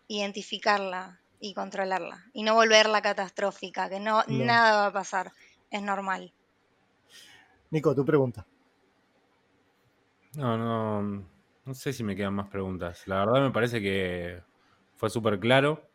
[0.07, 4.45] identificarla y controlarla y no volverla catastrófica, que no, No.
[4.45, 5.33] nada va a pasar,
[5.71, 6.33] es normal.
[7.71, 8.45] Nico, tu pregunta.
[10.35, 11.29] No, no.
[11.65, 13.07] No sé si me quedan más preguntas.
[13.07, 14.41] La verdad me parece que
[14.95, 15.91] fue súper claro.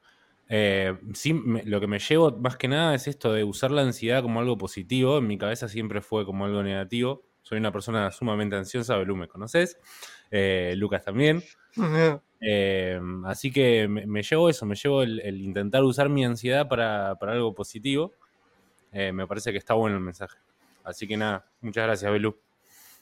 [0.49, 3.83] Eh, sí, me- lo que me llevo más que nada es esto de usar la
[3.83, 5.19] ansiedad como algo positivo.
[5.19, 7.26] En mi cabeza siempre fue como algo negativo.
[7.47, 9.78] Soy una persona sumamente ansiosa, Belú, me conoces.
[10.32, 11.42] Eh, Lucas también.
[12.38, 16.68] Eh, así que me, me llevo eso, me llevo el, el intentar usar mi ansiedad
[16.68, 18.12] para, para algo positivo.
[18.92, 20.36] Eh, me parece que está bueno el mensaje.
[20.84, 22.36] Así que nada, muchas gracias, Belú.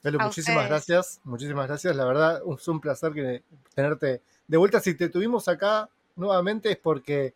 [0.05, 0.69] Belu, A muchísimas ustedes.
[0.71, 1.97] gracias, muchísimas gracias.
[1.97, 3.43] La verdad, es un placer que,
[3.75, 4.79] tenerte de vuelta.
[4.79, 7.35] Si te tuvimos acá nuevamente es porque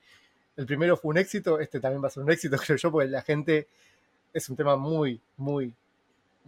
[0.56, 3.08] el primero fue un éxito, este también va a ser un éxito, creo yo, porque
[3.08, 3.66] la gente
[4.32, 5.74] es un tema muy, muy,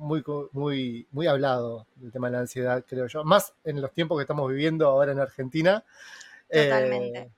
[0.01, 3.23] muy, muy, muy hablado, el tema de la ansiedad, creo yo.
[3.23, 5.85] Más en los tiempos que estamos viviendo ahora en Argentina.
[6.49, 7.31] Eh, Totalmente.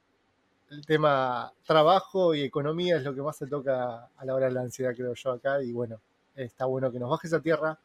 [0.70, 4.52] el tema trabajo y economía es lo que más se toca a la hora de
[4.52, 5.60] la ansiedad, creo yo, acá.
[5.62, 6.00] Y bueno,
[6.36, 7.78] está bueno que nos bajes a tierra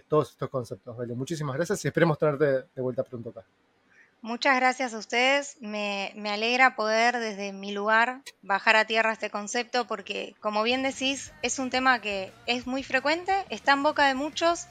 [0.00, 1.14] todos estos conceptos, Belu.
[1.14, 3.44] Muchísimas gracias y esperemos tenerte de vuelta pronto acá.
[4.24, 5.58] Muchas gracias a ustedes.
[5.60, 10.82] Me, me alegra poder desde mi lugar bajar a tierra este concepto porque, como bien
[10.82, 14.64] decís, es un tema que es muy frecuente, está en boca de muchos,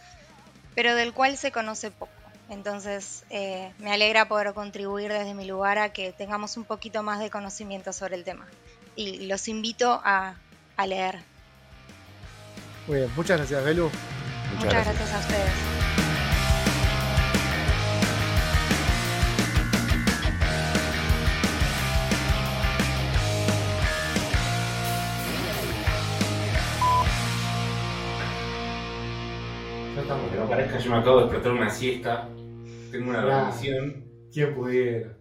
[0.73, 2.11] pero del cual se conoce poco.
[2.49, 7.19] Entonces, eh, me alegra poder contribuir desde mi lugar a que tengamos un poquito más
[7.19, 8.47] de conocimiento sobre el tema.
[8.95, 10.33] Y los invito a,
[10.77, 11.19] a leer.
[12.87, 13.83] Muy bien, muchas gracias, Belu.
[13.83, 14.97] Muchas, Muchas gracias.
[14.97, 15.82] gracias a ustedes.
[30.83, 32.27] Yo me acabo de despertar una siesta.
[32.91, 34.03] Tengo una reunión.
[34.31, 35.17] ¿Quién pudiera?